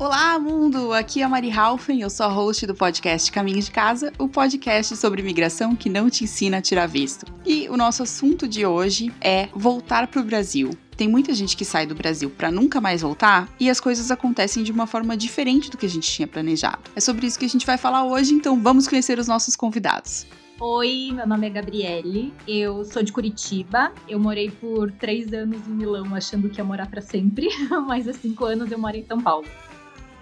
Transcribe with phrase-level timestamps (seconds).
[0.00, 0.94] Olá, mundo!
[0.94, 4.26] Aqui é a Mari Halfen, eu sou a host do podcast Caminho de Casa, o
[4.26, 7.30] podcast sobre imigração que não te ensina a tirar visto.
[7.44, 10.70] E o nosso assunto de hoje é voltar para o Brasil.
[10.96, 14.62] Tem muita gente que sai do Brasil para nunca mais voltar e as coisas acontecem
[14.62, 16.80] de uma forma diferente do que a gente tinha planejado.
[16.96, 20.26] É sobre isso que a gente vai falar hoje, então vamos conhecer os nossos convidados.
[20.58, 23.92] Oi, meu nome é Gabriele, eu sou de Curitiba.
[24.08, 27.50] Eu morei por três anos em Milão achando que ia morar para sempre,
[27.86, 29.46] mas há cinco anos eu moro em São Paulo.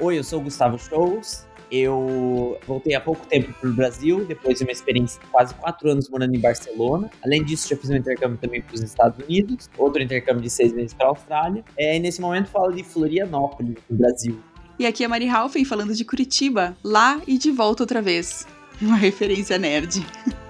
[0.00, 1.44] Oi, eu sou o Gustavo Shows.
[1.72, 5.90] Eu voltei há pouco tempo para o Brasil, depois de uma experiência de quase quatro
[5.90, 7.10] anos morando em Barcelona.
[7.22, 10.72] Além disso, já fiz um intercâmbio também para os Estados Unidos, outro intercâmbio de seis
[10.72, 11.64] meses para a Austrália.
[11.76, 14.38] É, e nesse momento falo de Florianópolis, no Brasil.
[14.78, 18.46] E aqui é Mari Halfen falando de Curitiba, lá e de volta outra vez.
[18.80, 20.06] Uma referência nerd.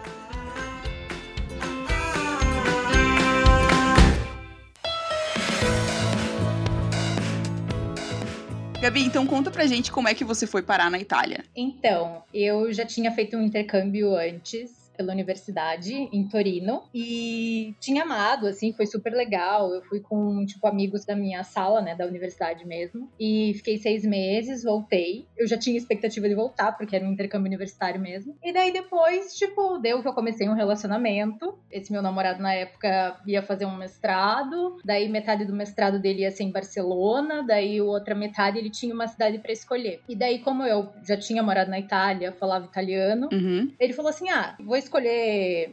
[8.81, 11.45] Gabi, então conta pra gente como é que você foi parar na Itália.
[11.57, 18.49] Então, eu já tinha feito um intercâmbio antes pela universidade em Torino e tinha amado,
[18.49, 19.73] assim, foi super legal.
[19.73, 24.05] Eu fui com, tipo, amigos da minha sala, né, da universidade mesmo, e fiquei seis
[24.05, 25.27] meses, voltei.
[25.37, 28.37] Eu já tinha expectativa de voltar, porque era um intercâmbio universitário mesmo.
[28.43, 31.57] E daí depois, tipo, deu que eu comecei um relacionamento.
[31.71, 36.31] Esse meu namorado na época ia fazer um mestrado, daí metade do mestrado dele ia
[36.33, 40.01] ser em Barcelona, daí outra metade ele tinha uma cidade para escolher.
[40.09, 43.73] E daí, como eu já tinha morado na Itália, falava italiano, uhum.
[43.79, 44.88] ele falou assim: ah, vou escolher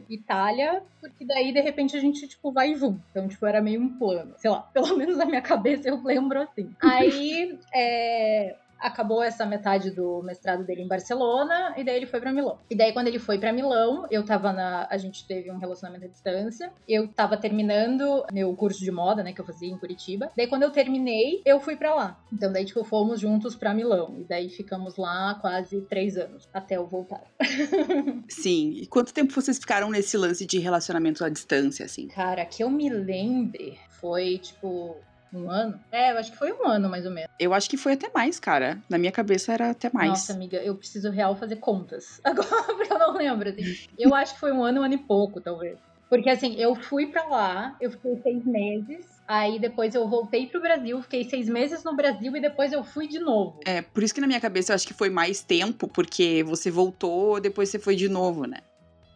[0.08, 3.00] Itália, porque daí de repente a gente, tipo, vai junto.
[3.10, 4.34] Então, tipo, era meio um plano.
[4.36, 6.70] Sei lá, pelo menos na minha cabeça eu lembro assim.
[6.80, 12.32] Aí, é, acabou essa metade do mestrado dele em Barcelona e daí ele foi para
[12.32, 12.58] Milão.
[12.70, 16.04] E daí quando ele foi para Milão, eu tava na, a gente teve um relacionamento
[16.04, 16.72] à distância.
[16.88, 20.30] Eu tava terminando meu curso de moda, né, que eu fazia em Curitiba.
[20.36, 22.20] Daí quando eu terminei, eu fui para lá.
[22.32, 26.76] Então daí tipo fomos juntos para Milão e daí ficamos lá quase três anos até
[26.76, 27.22] eu voltar.
[28.28, 28.72] Sim.
[28.76, 32.08] E quanto tempo vocês ficaram nesse lance de relacionamento à distância, assim?
[32.08, 34.96] Cara, que eu me lembre foi tipo
[35.36, 35.78] um ano?
[35.92, 37.30] É, eu acho que foi um ano, mais ou menos.
[37.38, 38.78] Eu acho que foi até mais, cara.
[38.88, 40.08] Na minha cabeça era até mais.
[40.08, 42.20] Nossa, amiga, eu preciso real fazer contas.
[42.24, 43.76] Agora, porque eu não lembro, assim.
[43.98, 45.78] Eu acho que foi um ano, um ano e pouco, talvez.
[46.08, 49.16] Porque, assim, eu fui pra lá, eu fiquei seis meses.
[49.26, 53.08] Aí depois eu voltei pro Brasil, fiquei seis meses no Brasil e depois eu fui
[53.08, 53.58] de novo.
[53.66, 56.70] É, por isso que na minha cabeça eu acho que foi mais tempo, porque você
[56.70, 58.58] voltou, depois você foi de novo, né?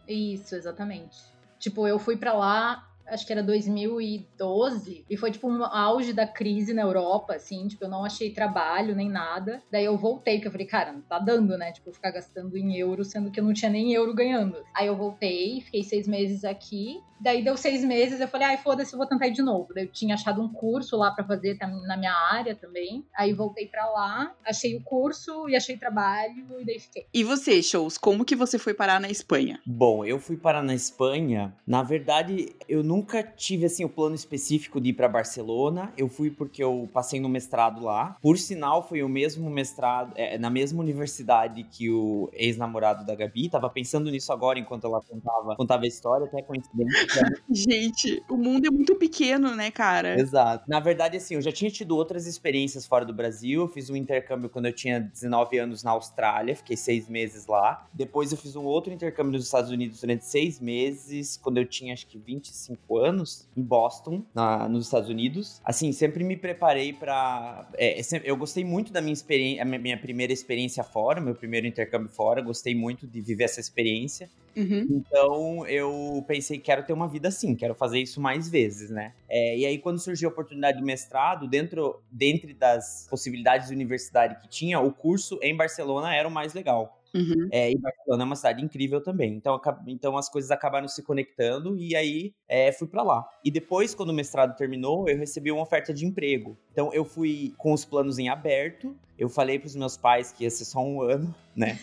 [0.05, 1.17] Isso, exatamente.
[1.57, 6.25] Tipo, eu fui pra lá, acho que era 2012, e foi tipo um auge da
[6.25, 9.61] crise na Europa, assim, tipo, eu não achei trabalho nem nada.
[9.69, 11.71] Daí eu voltei, porque eu falei, cara, não tá dando, né?
[11.71, 14.63] Tipo, ficar gastando em euro, sendo que eu não tinha nem euro ganhando.
[14.73, 18.93] Aí eu voltei, fiquei seis meses aqui, Daí deu seis meses, eu falei, ai, foda-se,
[18.93, 19.67] eu vou tentar ir de novo.
[19.73, 23.05] Daí eu tinha achado um curso lá para fazer na minha área também.
[23.15, 27.05] Aí voltei para lá, achei o curso e achei trabalho e daí fiquei.
[27.13, 29.59] E você, Shows, como que você foi parar na Espanha?
[29.65, 31.53] Bom, eu fui parar na Espanha.
[31.65, 35.93] Na verdade, eu nunca tive assim o plano específico de ir para Barcelona.
[35.95, 38.17] Eu fui porque eu passei no mestrado lá.
[38.21, 43.49] Por sinal, foi o mesmo mestrado, é, na mesma universidade que o ex-namorado da Gabi.
[43.49, 47.10] Tava pensando nisso agora enquanto ela contava, contava a história, até coincidência.
[47.49, 50.19] Gente, o mundo é muito pequeno, né, cara?
[50.19, 50.65] Exato.
[50.67, 53.61] Na verdade, assim, eu já tinha tido outras experiências fora do Brasil.
[53.61, 57.87] Eu fiz um intercâmbio quando eu tinha 19 anos na Austrália, fiquei seis meses lá.
[57.93, 61.93] Depois eu fiz um outro intercâmbio nos Estados Unidos durante seis meses, quando eu tinha
[61.93, 65.61] acho que 25 anos, em Boston, na, nos Estados Unidos.
[65.63, 67.67] Assim, sempre me preparei para.
[67.75, 72.09] É, é eu gostei muito da minha experiência, minha primeira experiência fora, meu primeiro intercâmbio
[72.09, 72.41] fora.
[72.41, 74.29] Gostei muito de viver essa experiência.
[74.55, 74.87] Uhum.
[74.89, 79.13] Então eu pensei, quero ter uma vida assim, quero fazer isso mais vezes, né?
[79.29, 84.39] É, e aí, quando surgiu a oportunidade do mestrado, dentro dentre das possibilidades de universidade
[84.41, 87.01] que tinha, o curso em Barcelona era o mais legal.
[87.13, 87.49] Uhum.
[87.51, 89.33] É, e Barcelona é uma cidade incrível também.
[89.33, 93.27] Então, então as coisas acabaram se conectando e aí é, fui para lá.
[93.43, 96.57] E depois, quando o mestrado terminou, eu recebi uma oferta de emprego.
[96.71, 98.95] Então eu fui com os planos em aberto.
[99.17, 101.79] Eu falei para os meus pais que ia ser só um ano, né?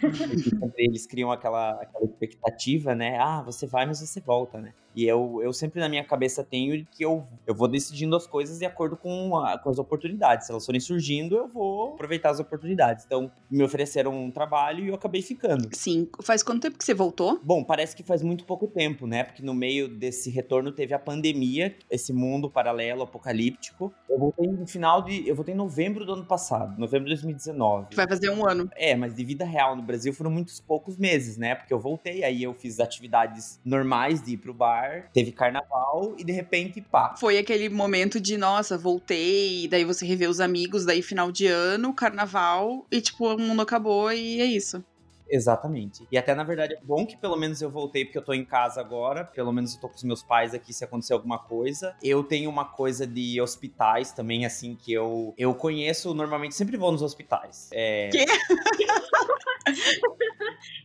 [0.77, 3.19] eles criam aquela, aquela expectativa, né?
[3.19, 4.73] Ah, você vai, mas você volta, né?
[4.99, 8.59] E eu, eu sempre na minha cabeça tenho que eu, eu vou decidindo as coisas
[8.59, 10.47] de acordo com, a, com as oportunidades.
[10.47, 13.05] Se elas forem surgindo, eu vou aproveitar as oportunidades.
[13.05, 15.69] Então, me ofereceram um trabalho e eu acabei ficando.
[15.73, 16.09] Sim.
[16.21, 17.39] Faz quanto tempo que você voltou?
[17.45, 19.23] Bom, parece que faz muito pouco tempo, né?
[19.23, 23.95] Porque no meio desse retorno teve a pandemia, esse mundo paralelo, apocalíptico.
[24.11, 25.29] Eu voltei no final de.
[25.29, 27.95] Eu voltei em novembro do ano passado, novembro de 2019.
[27.95, 28.69] Vai fazer um ano.
[28.75, 31.57] É, mas de vida real real no Brasil foram muitos poucos meses, né?
[31.57, 36.23] Porque eu voltei, aí eu fiz atividades normais de ir pro bar, teve carnaval e
[36.23, 37.17] de repente, pá.
[37.19, 41.93] Foi aquele momento de, nossa, voltei, daí você revê os amigos, daí final de ano,
[41.93, 44.85] carnaval, e tipo, o mundo acabou e é isso.
[45.31, 46.07] Exatamente.
[46.11, 48.45] E até, na verdade, é bom que pelo menos eu voltei porque eu tô em
[48.45, 49.25] casa agora.
[49.25, 51.95] Pelo menos eu tô com os meus pais aqui se acontecer alguma coisa.
[52.03, 56.93] Eu tenho uma coisa de hospitais também, assim, que eu, eu conheço normalmente, sempre vou
[56.93, 57.69] nos hospitais.
[57.73, 58.09] É...
[58.09, 58.25] Quê?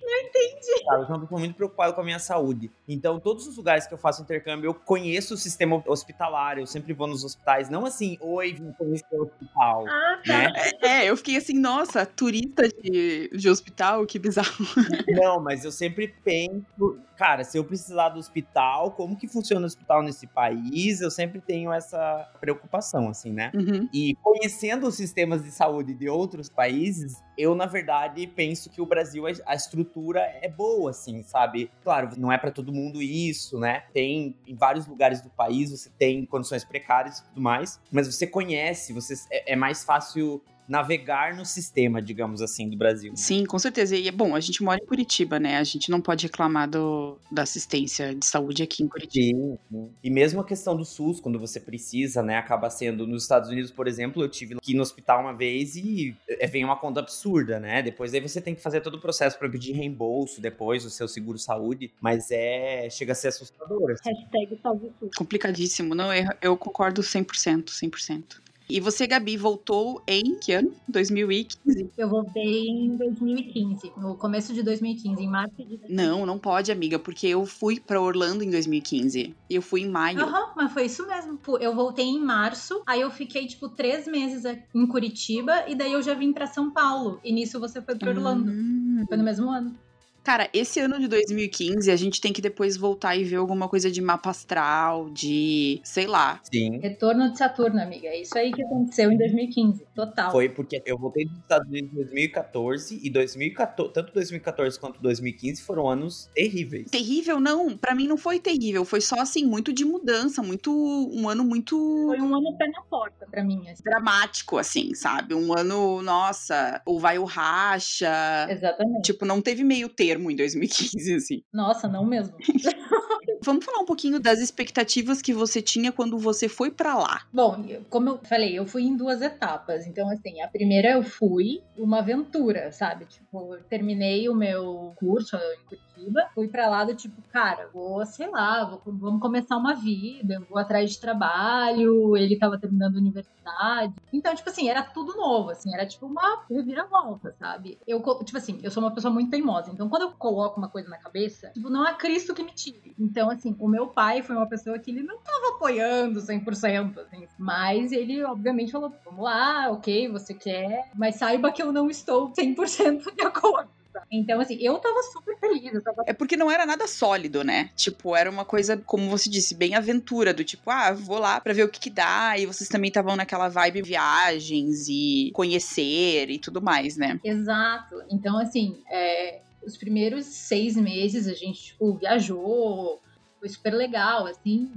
[0.03, 0.83] Não entendi.
[0.85, 2.69] Sabe, eu tô muito preocupado com a minha saúde.
[2.87, 6.59] Então, todos os lugares que eu faço intercâmbio, eu conheço o sistema hospitalar.
[6.59, 7.69] Eu sempre vou nos hospitais.
[7.69, 9.85] Não assim, oi, vim conhecer o hospital.
[9.87, 10.33] Ah, tá.
[10.33, 10.53] Né?
[10.81, 14.32] É, eu fiquei assim, nossa, turista de, de hospital, que bizarro.
[15.09, 19.65] Não, mas eu sempre penso, cara, se eu precisar do hospital, como que funciona o
[19.65, 21.01] hospital nesse país?
[21.01, 23.51] Eu sempre tenho essa preocupação, assim, né?
[23.53, 23.87] Uhum.
[23.93, 28.85] E conhecendo os sistemas de saúde de outros países, eu, na verdade, penso que o
[28.85, 31.71] Brasil, a- estrutura é boa, assim, sabe?
[31.83, 33.83] Claro, não é pra todo mundo isso, né?
[33.93, 38.27] Tem em vários lugares do país, você tem condições precárias e tudo mais, mas você
[38.27, 43.13] conhece, você é, é mais fácil navegar no sistema, digamos assim, do Brasil.
[43.15, 43.95] Sim, com certeza.
[43.95, 45.57] E é bom, a gente mora em Curitiba, né?
[45.57, 49.37] A gente não pode reclamar do, da assistência de saúde aqui em Curitiba.
[49.37, 49.89] Sim, sim.
[50.03, 53.71] E mesmo a questão do SUS, quando você precisa, né, acaba sendo nos Estados Unidos,
[53.71, 56.99] por exemplo, eu tive que ir no hospital uma vez e é, vem uma conta
[56.99, 57.81] absurda, né?
[57.81, 61.07] Depois aí você tem que fazer todo o processo para pedir reembolso depois do seu
[61.07, 63.91] seguro saúde, mas é chega a ser assustador.
[63.91, 64.09] assim.
[64.09, 65.15] Hashtag salve SUS.
[65.15, 65.95] Complicadíssimo.
[65.95, 68.43] Não, eu, eu concordo 100%, 100%.
[68.69, 70.73] E você, Gabi, voltou em que ano?
[70.87, 71.91] 2015?
[71.97, 75.93] Eu voltei em 2015, no começo de 2015, em março de 2015.
[75.93, 79.35] Não, não pode, amiga, porque eu fui pra Orlando em 2015.
[79.49, 80.19] E eu fui em maio.
[80.19, 81.39] Aham, mas foi isso mesmo.
[81.59, 84.43] Eu voltei em março, aí eu fiquei, tipo, três meses
[84.73, 87.19] em Curitiba, e daí eu já vim pra São Paulo.
[87.23, 88.49] E nisso você foi pra Orlando.
[88.49, 89.03] Hum.
[89.07, 89.77] Foi no mesmo ano.
[90.23, 93.91] Cara, esse ano de 2015, a gente tem que depois voltar e ver alguma coisa
[93.91, 95.81] de mapa astral, de.
[95.83, 96.39] sei lá.
[96.51, 96.79] Sim.
[96.79, 98.07] Retorno de Saturno, amiga.
[98.07, 99.85] É isso aí que aconteceu em 2015.
[99.93, 100.31] Total.
[100.31, 105.61] Foi porque eu voltei dos Estados Unidos em 2014 e 2014, tanto 2014 quanto 2015
[105.61, 106.89] foram anos terríveis.
[106.89, 107.77] Terrível, não.
[107.77, 108.85] Pra mim não foi terrível.
[108.85, 110.41] Foi só, assim, muito de mudança.
[110.41, 110.71] Muito.
[110.71, 111.75] Um ano muito.
[112.07, 113.67] Foi um ano pé na porta pra mim.
[113.67, 113.83] assim.
[113.83, 115.35] dramático, assim, sabe?
[115.35, 118.47] Um ano, nossa, ou vai o racha.
[118.49, 119.01] Exatamente.
[119.11, 121.43] Tipo, não teve meio termo em 2015, assim.
[121.53, 122.35] Nossa, não mesmo.
[123.43, 127.27] Vamos falar um pouquinho das expectativas que você tinha quando você foi pra lá.
[127.31, 129.85] Bom, como eu falei, eu fui em duas etapas.
[129.85, 133.05] Então, assim, a primeira eu fui uma aventura, sabe?
[133.05, 135.92] Tipo, eu terminei o meu curso em Curitiba,
[136.33, 140.57] fui pra lá do tipo, cara, vou, sei lá, vou- vamos começar uma vida, vou
[140.57, 143.93] atrás de trabalho, ele tava terminando a universidade.
[144.11, 147.77] Então, tipo assim, era tudo novo, assim, era tipo uma reviravolta, sabe?
[147.87, 150.89] Eu, tipo assim, eu sou uma pessoa muito teimosa, então quando eu coloco uma coisa
[150.89, 152.95] na cabeça, tipo, não é Cristo que me tire.
[152.99, 157.25] Então, assim, o meu pai foi uma pessoa que ele não tava apoiando 100%, assim,
[157.37, 162.31] mas ele, obviamente, falou, vamos lá, ok, você quer, mas saiba que eu não estou
[162.35, 163.69] 100% de acordo.
[164.11, 167.69] Então, assim, eu tava super feliz, tava É porque não era nada sólido, né?
[167.75, 171.53] Tipo, era uma coisa, como você disse, bem aventura, do tipo, ah, vou lá pra
[171.53, 172.37] ver o que que dá.
[172.37, 177.19] E vocês também estavam naquela vibe viagens e conhecer e tudo mais, né?
[177.23, 178.03] Exato.
[178.09, 183.01] Então, assim, é, os primeiros seis meses a gente, tipo, viajou,
[183.39, 184.71] foi super legal, assim,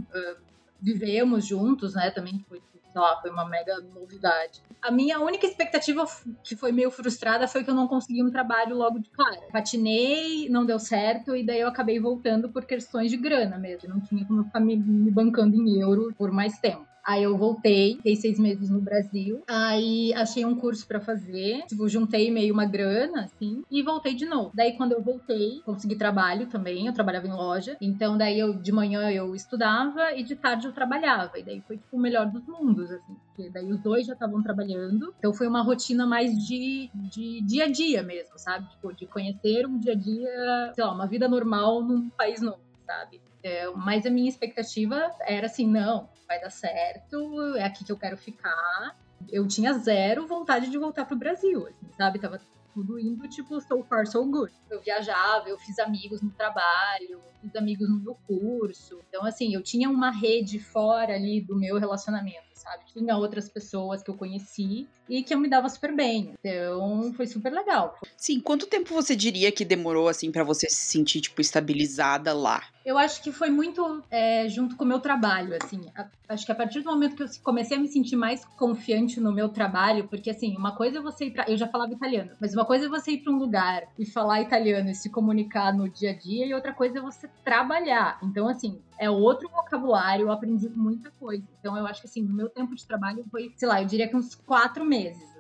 [0.81, 2.61] vivemos juntos, né, também foi,
[2.97, 4.63] sei lá, foi uma mega novidade.
[4.81, 6.07] A minha única expectativa
[6.43, 9.43] que foi meio frustrada foi que eu não consegui um trabalho logo de cara.
[9.53, 14.01] Patinei, não deu certo, e daí eu acabei voltando por questões de grana mesmo, não
[14.01, 16.87] tinha como ficar me, me bancando em euro por mais tempo.
[17.07, 19.43] Aí eu voltei, fiquei seis meses no Brasil.
[19.49, 21.63] Aí achei um curso pra fazer.
[21.67, 24.51] Tipo, juntei meio uma grana, assim, e voltei de novo.
[24.53, 26.87] Daí, quando eu voltei, consegui trabalho também.
[26.87, 27.77] Eu trabalhava em loja.
[27.81, 31.39] Então, daí eu de manhã eu estudava e de tarde eu trabalhava.
[31.39, 33.15] E daí foi tipo o melhor dos mundos, assim.
[33.29, 35.15] Porque daí os dois já estavam trabalhando.
[35.19, 38.69] Então foi uma rotina mais de, de dia a dia mesmo, sabe?
[38.71, 42.61] Tipo, de conhecer um dia a dia, sei lá, uma vida normal num país novo,
[42.85, 43.21] sabe?
[43.47, 47.97] É, mas a minha expectativa era assim, não, vai dar certo, é aqui que eu
[47.97, 48.99] quero ficar.
[49.29, 52.19] Eu tinha zero vontade de voltar pro Brasil, assim, sabe?
[52.19, 52.41] Tava
[52.75, 54.53] tudo indo, tipo, so far, so good.
[54.69, 58.99] Eu viajava, eu fiz amigos no trabalho, fiz amigos no meu curso.
[59.09, 62.85] Então, assim, eu tinha uma rede fora ali do meu relacionamento, sabe?
[62.93, 66.35] Tinha outras pessoas que eu conheci e que eu me dava super bem.
[66.41, 67.97] Então, foi super legal.
[68.17, 72.63] Sim, quanto tempo você diria que demorou, assim, pra você se sentir, tipo, estabilizada lá?
[72.85, 75.81] Eu acho que foi muito é, junto com o meu trabalho, assim.
[75.97, 79.19] A, acho que a partir do momento que eu comecei a me sentir mais confiante
[79.21, 81.45] no meu trabalho, porque assim, uma coisa é você ir pra.
[81.49, 84.41] Eu já falava italiano, mas uma coisa é você ir para um lugar e falar
[84.41, 88.21] italiano e se comunicar no dia a dia, e outra coisa é você trabalhar.
[88.23, 91.45] Então, assim, é outro vocabulário, eu aprendi muita coisa.
[91.61, 94.09] Então, eu acho que assim, no meu tempo de trabalho foi, sei lá, eu diria
[94.09, 95.36] que uns quatro meses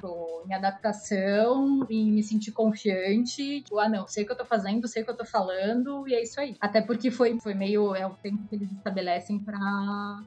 [0.00, 3.62] Tô em adaptação, em me sentir confiante.
[3.62, 6.06] Tipo, ah, não, sei o que eu tô fazendo, sei o que eu tô falando,
[6.08, 6.56] e é isso aí.
[6.60, 7.94] Até porque foi, foi meio.
[7.94, 9.58] É o tempo que eles estabelecem pra.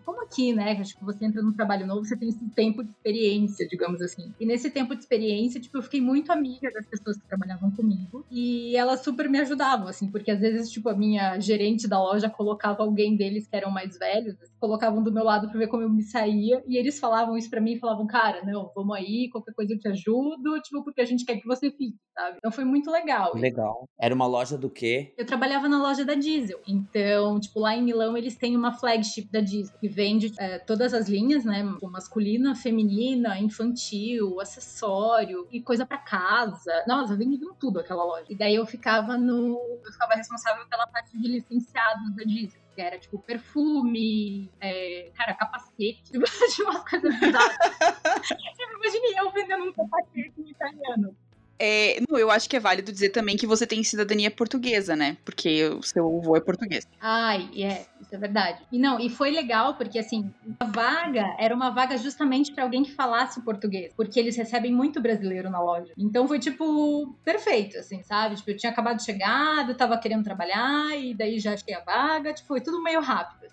[0.06, 0.82] Como aqui, né?
[0.84, 4.34] Tipo, você entra num trabalho novo, você tem esse tempo de experiência, digamos assim.
[4.40, 8.26] E nesse tempo de experiência, tipo, eu fiquei muito amiga das pessoas que trabalhavam comigo.
[8.32, 12.30] E elas super me ajudavam, assim, porque às vezes, tipo, a minha gerente da loja
[12.30, 15.90] colocava alguém deles que eram mais velhos, colocavam do meu lado pra ver como eu
[15.90, 16.64] me saía.
[16.66, 19.90] E eles falavam isso pra mim, falavam, cara, não, vamos aí, qualquer coisa eu te
[19.90, 22.38] ajudo, tipo, porque a gente quer que você fique, sabe?
[22.38, 23.36] Então foi muito legal.
[23.36, 23.84] Legal.
[24.00, 25.14] Era uma loja do quê?
[25.18, 26.62] Eu trabalhava na loja da Diesel.
[26.66, 30.94] Então, tipo, lá em Milão eles têm uma flagship da Diesel, que vende é, todas
[30.94, 31.62] as linhas, né?
[31.82, 36.72] Masculina, feminina, infantil, acessório e coisa para casa.
[36.88, 38.28] Nossa, vendiam tudo aquela loja.
[38.30, 39.60] E daí eu ficava no.
[39.84, 46.04] Eu ficava responsável pela parte de licenciados da Diesel era tipo perfume, é, cara, capacete,
[46.12, 46.26] tipo,
[46.64, 47.58] umas coisas bizarras.
[48.28, 51.16] tipo, imagine eu vendendo um capacete em italiano.
[51.60, 55.18] É, não, eu acho que é válido dizer também que você tem cidadania portuguesa, né?
[55.24, 56.86] Porque o seu avô é português.
[57.00, 58.64] Ai, é, é verdade.
[58.72, 62.84] E não, e foi legal porque assim, a vaga era uma vaga justamente para alguém
[62.84, 65.94] que falasse português, porque eles recebem muito brasileiro na loja.
[65.98, 68.36] Então foi tipo perfeito, assim, sabe?
[68.36, 71.82] Tipo, eu tinha acabado de chegar, eu tava querendo trabalhar e daí já achei a
[71.82, 73.52] vaga, tipo, foi tudo meio rápido.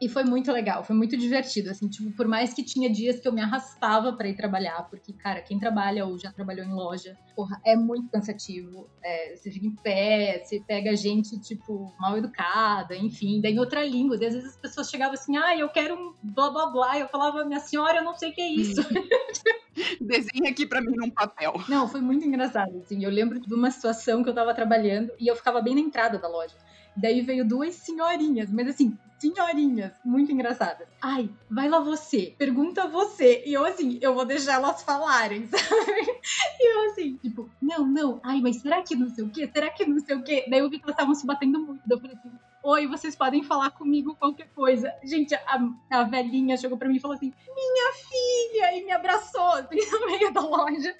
[0.00, 3.26] E foi muito legal, foi muito divertido, assim, tipo, por mais que tinha dias que
[3.26, 7.16] eu me arrastava para ir trabalhar, porque, cara, quem trabalha ou já trabalhou em loja,
[7.34, 8.90] porra, é muito cansativo.
[9.02, 13.82] É, você fica em pé, você pega gente, tipo, mal educada, enfim, daí em outra
[13.84, 14.18] língua.
[14.20, 16.98] E às vezes as pessoas chegavam assim, ah, eu quero um blá blá blá.
[16.98, 18.82] Eu falava, minha senhora, eu não sei o que é isso.
[20.00, 21.54] Desenha aqui para mim num papel.
[21.68, 23.02] Não, foi muito engraçado, assim.
[23.02, 26.18] Eu lembro de uma situação que eu tava trabalhando e eu ficava bem na entrada
[26.18, 26.54] da loja.
[26.96, 30.88] Daí veio duas senhorinhas, mas assim, senhorinhas, muito engraçadas.
[31.00, 33.42] Ai, vai lá você, pergunta você.
[33.46, 36.20] E eu assim, eu vou deixar elas falarem, sabe?
[36.60, 39.48] E eu assim, tipo, não, não, ai, mas será que não sei o quê?
[39.52, 40.46] Será que não sei o quê?
[40.48, 41.82] Daí eu vi que elas estavam se batendo muito.
[41.88, 44.92] Eu falei assim, oi, vocês podem falar comigo qualquer coisa.
[45.04, 45.60] Gente, a,
[45.90, 48.76] a velhinha chegou pra mim e falou assim, minha filha!
[48.76, 50.94] E me abraçou, assim, no meio da loja.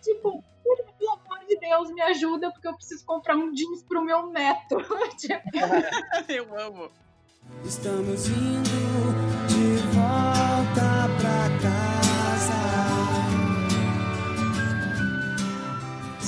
[0.00, 1.18] Tipo, pelo
[1.52, 4.76] de Deus, me ajuda, porque eu preciso comprar um jeans pro meu neto.
[6.28, 6.90] eu amo.
[7.64, 8.70] Estamos indo
[9.48, 11.01] de volta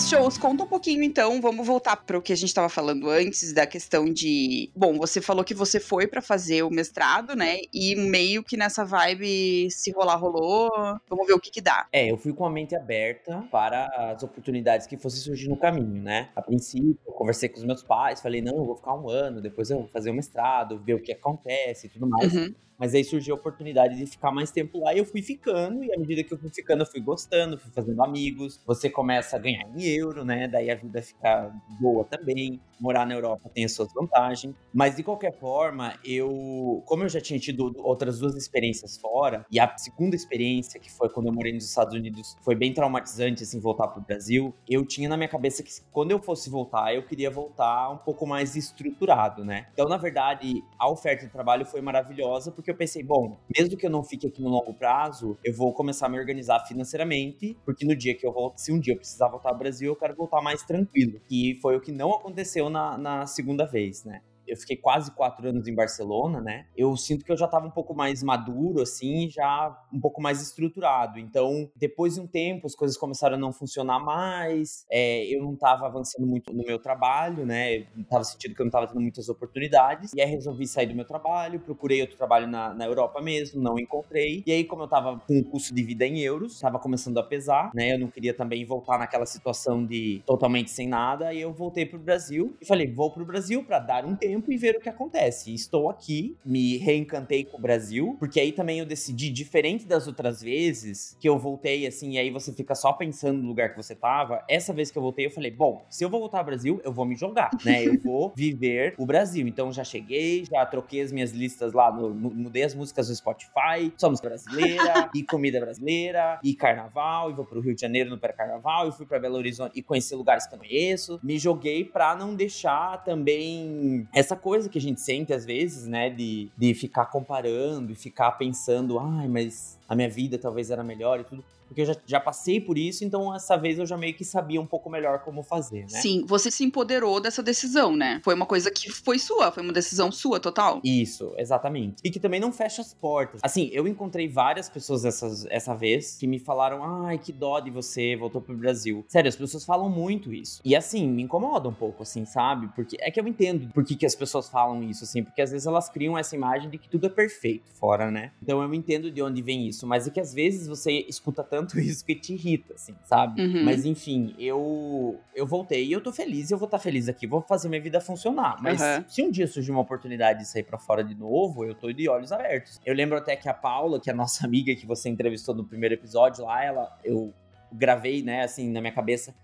[0.03, 3.53] shows, conta um pouquinho então, vamos voltar para o que a gente estava falando antes
[3.53, 7.59] da questão de, bom, você falou que você foi para fazer o mestrado, né?
[7.73, 10.71] E meio que nessa vibe se rolar rolou,
[11.09, 11.87] vamos ver o que que dá.
[11.93, 16.03] É, eu fui com a mente aberta para as oportunidades que fossem surgir no caminho,
[16.03, 16.29] né?
[16.35, 19.41] A princípio, eu conversei com os meus pais, falei, não, eu vou ficar um ano,
[19.41, 22.35] depois eu vou fazer o mestrado, ver o que acontece e tudo mais.
[22.35, 22.53] Uhum.
[22.79, 25.85] Mas aí surgiu a oportunidade de ficar mais tempo lá e eu fui ficando.
[25.85, 28.61] E à medida que eu fui ficando, eu fui gostando, fui fazendo amigos.
[28.67, 30.49] Você começa a ganhar euro, né?
[30.49, 32.61] Daí a vida fica boa também.
[32.81, 34.55] Morar na Europa tem as suas vantagens.
[34.73, 39.61] Mas de qualquer forma, eu, como eu já tinha tido outras duas experiências fora, e
[39.61, 43.61] a segunda experiência, que foi quando eu morei nos Estados Unidos, foi bem traumatizante, assim,
[43.61, 47.31] voltar pro Brasil, eu tinha na minha cabeça que quando eu fosse voltar, eu queria
[47.31, 49.69] voltar um pouco mais estruturado, né?
[49.73, 53.87] Então, na verdade, a oferta de trabalho foi maravilhosa, porque eu pensei, bom, mesmo que
[53.87, 57.87] eu não fique aqui no longo prazo, eu vou começar a me organizar financeiramente, porque
[57.87, 60.15] no dia que eu volto, se um dia eu precisar voltar ao Brasil, eu quero
[60.15, 61.21] voltar mais tranquilo.
[61.31, 64.21] E foi o que não aconteceu na, na segunda vez, né?
[64.47, 66.67] Eu fiquei quase quatro anos em Barcelona, né?
[66.77, 70.41] Eu sinto que eu já estava um pouco mais maduro, assim, já um pouco mais
[70.43, 71.19] estruturado.
[71.19, 74.87] Então, depois de um tempo, as coisas começaram a não funcionar mais.
[74.91, 77.79] É, eu não estava avançando muito no meu trabalho, né?
[77.79, 80.13] Eu tava sentindo que eu não estava tendo muitas oportunidades.
[80.15, 83.79] E aí resolvi sair do meu trabalho, procurei outro trabalho na, na Europa mesmo, não
[83.79, 84.43] encontrei.
[84.47, 87.23] E aí, como eu estava com o custo de vida em euros, estava começando a
[87.23, 87.95] pesar, né?
[87.95, 91.33] Eu não queria também voltar naquela situação de totalmente sem nada.
[91.33, 94.53] E eu voltei pro Brasil e falei, vou pro Brasil para dar um tempo tempo
[94.53, 95.55] e ver o que acontece.
[95.55, 100.43] Estou aqui, me reencantei com o Brasil, porque aí também eu decidi, diferente das outras
[100.43, 103.95] vezes, que eu voltei assim, e aí você fica só pensando no lugar que você
[103.95, 104.45] tava.
[104.49, 106.93] Essa vez que eu voltei, eu falei, bom, se eu vou voltar ao Brasil, eu
[106.93, 107.85] vou me jogar, né?
[107.85, 109.47] Eu vou viver o Brasil.
[109.47, 113.93] Então já cheguei, já troquei as minhas listas lá, no, mudei as músicas do Spotify,
[113.97, 118.89] somos brasileira, e comida brasileira, e carnaval, e vou pro Rio de Janeiro no pré-carnaval,
[118.89, 121.21] e fui pra Belo Horizonte e conheci lugares que eu não conheço.
[121.23, 126.11] Me joguei pra não deixar também essa coisa que a gente sente às vezes, né,
[126.11, 131.21] de, de ficar comparando e ficar pensando, ai, mas a minha vida talvez era melhor
[131.21, 134.15] e tudo porque eu já, já passei por isso, então essa vez eu já meio
[134.15, 136.01] que sabia um pouco melhor como fazer, né?
[136.01, 138.21] Sim, você se empoderou dessa decisão, né?
[138.23, 140.81] Foi uma coisa que foi sua, foi uma decisão sua, total.
[140.85, 141.97] Isso, exatamente.
[142.05, 143.41] E que também não fecha as portas.
[143.43, 147.71] Assim, eu encontrei várias pessoas essas, essa vez que me falaram: ai, que dó de
[147.71, 149.05] você, voltou pro Brasil.
[149.09, 150.61] Sério, as pessoas falam muito isso.
[150.65, 152.69] E assim, me incomoda um pouco, assim, sabe?
[152.75, 155.51] Porque é que eu entendo por que, que as pessoas falam isso, assim, porque às
[155.51, 158.33] vezes elas criam essa imagem de que tudo é perfeito fora, né?
[158.43, 161.79] Então eu entendo de onde vem isso, mas é que às vezes você escuta tanto
[161.81, 163.41] isso que te irrita, assim, sabe?
[163.43, 163.65] Uhum.
[163.65, 167.27] Mas enfim, eu eu voltei e eu tô feliz, eu vou estar tá feliz aqui,
[167.27, 168.57] vou fazer minha vida funcionar.
[168.63, 169.05] Mas uhum.
[169.09, 172.09] se um dia surgir uma oportunidade de sair para fora de novo, eu tô de
[172.09, 172.81] olhos abertos.
[172.85, 175.65] Eu lembro até que a Paula, que é a nossa amiga que você entrevistou no
[175.65, 177.33] primeiro episódio lá, ela eu
[177.73, 179.35] gravei, né, assim, na minha cabeça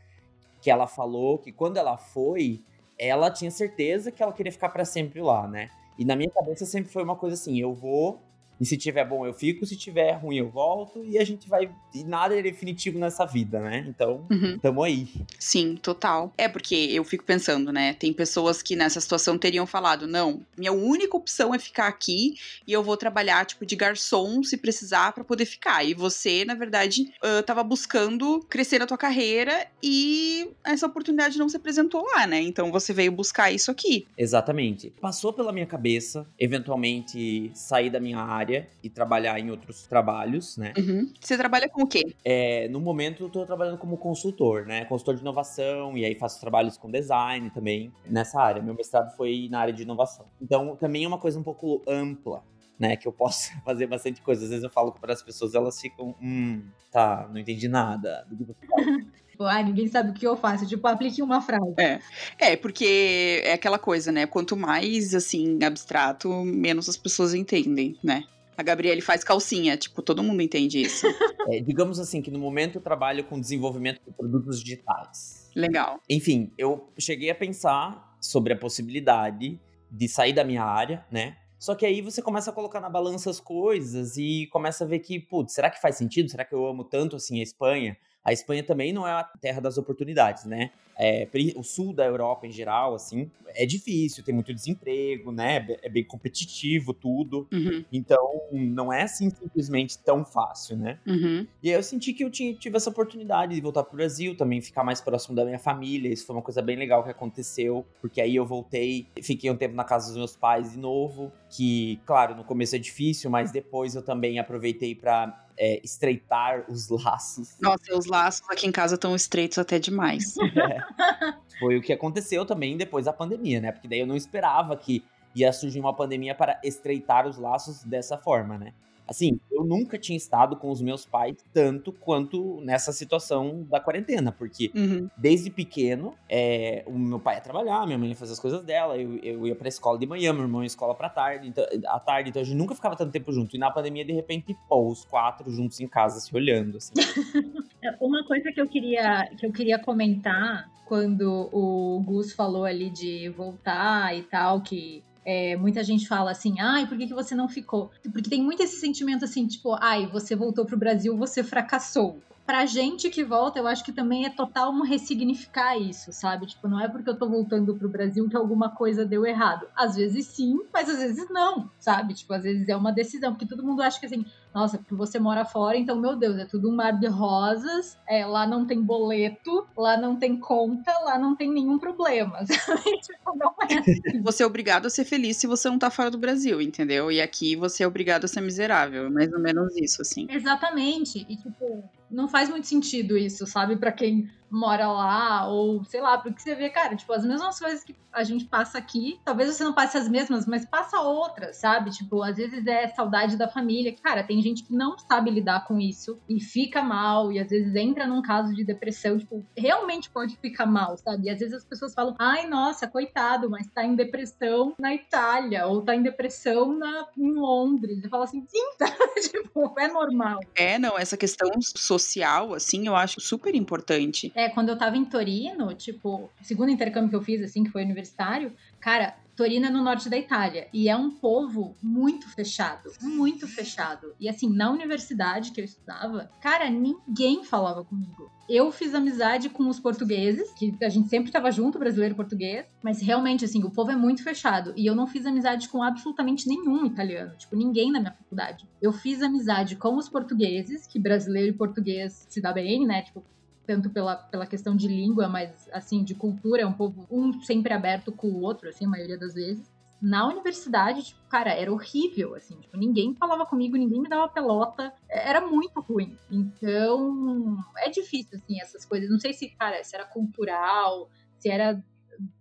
[0.61, 2.61] que ela falou que quando ela foi,
[2.99, 5.71] ela tinha certeza que ela queria ficar para sempre lá, né?
[5.99, 8.21] E na minha cabeça sempre foi uma coisa assim, eu vou
[8.61, 9.65] e se tiver bom, eu fico.
[9.65, 11.03] Se tiver ruim, eu volto.
[11.03, 11.71] E a gente vai.
[11.95, 13.87] E nada é definitivo nessa vida, né?
[13.89, 14.59] Então, uhum.
[14.59, 15.09] tamo aí.
[15.39, 16.33] Sim, total.
[16.37, 17.95] É porque eu fico pensando, né?
[17.95, 22.35] Tem pessoas que nessa situação teriam falado: não, minha única opção é ficar aqui
[22.67, 25.83] e eu vou trabalhar, tipo, de garçom se precisar para poder ficar.
[25.83, 31.49] E você, na verdade, uh, tava buscando crescer na tua carreira e essa oportunidade não
[31.49, 32.43] se apresentou lá, né?
[32.43, 34.07] Então você veio buscar isso aqui.
[34.19, 34.93] Exatamente.
[35.01, 40.57] Passou pela minha cabeça, eventualmente sair da minha área área e trabalhar em outros trabalhos,
[40.57, 40.73] né?
[40.77, 41.13] Uhum.
[41.21, 42.15] Você trabalha com o quê?
[42.25, 44.85] É, no momento eu tô trabalhando como consultor, né?
[44.85, 48.63] Consultor de inovação e aí faço trabalhos com design também nessa área.
[48.63, 50.27] Meu mestrado foi na área de inovação.
[50.41, 52.43] Então também é uma coisa um pouco ampla,
[52.79, 54.43] né, que eu posso fazer bastante coisa.
[54.45, 58.37] Às vezes eu falo para as pessoas, elas ficam, hum, tá, não entendi nada do
[58.37, 58.85] que você fala.
[59.41, 60.67] Tipo, ah, ninguém sabe o que eu faço.
[60.67, 61.75] Tipo, aplique uma frase.
[61.79, 61.99] É.
[62.39, 64.27] É, porque é aquela coisa, né?
[64.27, 68.25] Quanto mais, assim, abstrato, menos as pessoas entendem, né?
[68.61, 71.07] A Gabriele faz calcinha, tipo, todo mundo entende isso.
[71.49, 75.51] é, digamos assim, que no momento eu trabalho com desenvolvimento de produtos digitais.
[75.57, 75.99] Legal.
[76.11, 79.59] Enfim, eu cheguei a pensar sobre a possibilidade
[79.91, 81.39] de sair da minha área, né?
[81.59, 84.99] Só que aí você começa a colocar na balança as coisas e começa a ver
[84.99, 86.31] que, putz, será que faz sentido?
[86.31, 87.97] Será que eu amo tanto assim a Espanha?
[88.25, 90.71] A Espanha também não é a terra das oportunidades, né?
[91.03, 95.67] É, o sul da Europa em geral, assim, é difícil, tem muito desemprego, né?
[95.83, 97.49] É bem competitivo tudo.
[97.51, 97.83] Uhum.
[97.91, 100.99] Então, não é assim simplesmente tão fácil, né?
[101.07, 101.47] Uhum.
[101.63, 104.61] E aí eu senti que eu tinha, tive essa oportunidade de voltar pro Brasil, também
[104.61, 106.13] ficar mais próximo da minha família.
[106.13, 109.75] Isso foi uma coisa bem legal que aconteceu, porque aí eu voltei, fiquei um tempo
[109.75, 113.95] na casa dos meus pais de novo, que, claro, no começo é difícil, mas depois
[113.95, 117.55] eu também aproveitei para é, estreitar os laços.
[117.61, 120.35] Nossa, os laços aqui em casa estão estreitos até demais.
[120.61, 121.59] É.
[121.59, 123.73] Foi o que aconteceu também depois da pandemia, né?
[123.73, 128.17] Porque daí eu não esperava que ia surgir uma pandemia para estreitar os laços dessa
[128.17, 128.73] forma, né?
[129.11, 134.31] Assim, eu nunca tinha estado com os meus pais tanto quanto nessa situação da quarentena,
[134.31, 135.11] porque uhum.
[135.17, 138.97] desde pequeno, é, o meu pai ia trabalhar, minha mãe ia fazer as coisas dela,
[138.97, 141.99] eu, eu ia pra escola de manhã, meu irmão ia escola pra tarde, então, à
[141.99, 143.57] tarde, então a gente nunca ficava tanto tempo junto.
[143.57, 146.95] E na pandemia, de repente, pô, os quatro juntos em casa se olhando, assim.
[148.01, 153.29] Uma coisa que eu queria, que eu queria comentar quando o Gus falou ali de
[153.31, 157.49] voltar e tal, que é, muita gente fala assim, ai, por que, que você não
[157.49, 157.91] ficou?
[158.13, 162.67] Porque tem muito esse sentimento assim, tipo, ai, você voltou pro Brasil, você fracassou pra
[162.67, 166.47] gente que volta, eu acho que também é total um ressignificar isso, sabe?
[166.47, 169.69] Tipo, não é porque eu tô voltando pro Brasil que alguma coisa deu errado.
[169.77, 172.13] Às vezes sim, mas às vezes não, sabe?
[172.13, 175.19] Tipo, às vezes é uma decisão, porque todo mundo acha que assim, nossa, porque você
[175.19, 178.83] mora fora, então, meu Deus, é tudo um mar de rosas, é, lá não tem
[178.83, 182.39] boleto, lá não tem conta, lá não tem nenhum problema.
[183.03, 184.23] tipo, não é assim.
[184.23, 187.13] Você é obrigado a ser feliz se você não tá fora do Brasil, entendeu?
[187.13, 190.27] E aqui você é obrigado a ser miserável, mais ou menos isso, assim.
[190.29, 191.25] Exatamente.
[191.29, 193.77] E, tipo, não faz muito sentido isso, sabe?
[193.77, 197.85] Para quem mora lá, ou sei lá, porque você vê, cara, tipo, as mesmas coisas
[197.85, 201.91] que a gente passa aqui, talvez você não passe as mesmas, mas passa outras, sabe?
[201.91, 203.95] Tipo, às vezes é saudade da família.
[204.03, 207.75] Cara, tem gente que não sabe lidar com isso e fica mal, e às vezes
[207.77, 211.29] entra num caso de depressão, tipo, realmente pode ficar mal, sabe?
[211.29, 215.67] E às vezes as pessoas falam, ai, nossa, coitado, mas tá em depressão na Itália,
[215.67, 218.03] ou tá em depressão na, em Londres.
[218.03, 218.87] Eu falo assim, sim, tá,
[219.79, 220.41] é normal.
[220.55, 224.33] É, não, essa questão social, assim, eu acho super importante.
[224.35, 227.83] É, quando eu tava em Torino, tipo, segundo intercâmbio que eu fiz, assim, que foi
[227.83, 233.49] universitário, cara, Torino é no norte da Itália e é um povo muito fechado, muito
[233.49, 234.15] fechado.
[234.21, 238.31] E assim, na universidade que eu estudava, cara, ninguém falava comigo.
[238.47, 242.67] Eu fiz amizade com os portugueses, que a gente sempre estava junto, brasileiro e português,
[242.83, 244.75] mas realmente, assim, o povo é muito fechado.
[244.77, 248.69] E eu não fiz amizade com absolutamente nenhum italiano, tipo, ninguém na minha faculdade.
[248.83, 253.01] Eu fiz amizade com os portugueses, que brasileiro e português se dá bem, né?
[253.01, 253.25] Tipo,
[253.71, 257.73] tanto pela, pela questão de língua, mas assim, de cultura, é um povo um sempre
[257.73, 259.71] aberto com o outro, assim, a maioria das vezes.
[260.03, 264.93] Na universidade, tipo, cara, era horrível, assim, tipo, ninguém falava comigo, ninguém me dava pelota,
[265.09, 266.19] era muito ruim.
[266.29, 269.09] Então, é difícil, assim, essas coisas.
[269.09, 271.81] Não sei se, cara, se era cultural, se era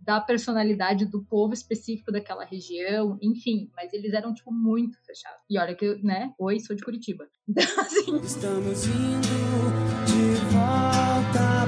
[0.01, 5.39] da personalidade do povo específico daquela região, enfim, mas eles eram, tipo, muito fechados.
[5.49, 7.27] E olha que, né, oi, sou de Curitiba.
[7.49, 8.17] Então, assim...
[8.17, 11.58] Estamos indo de volta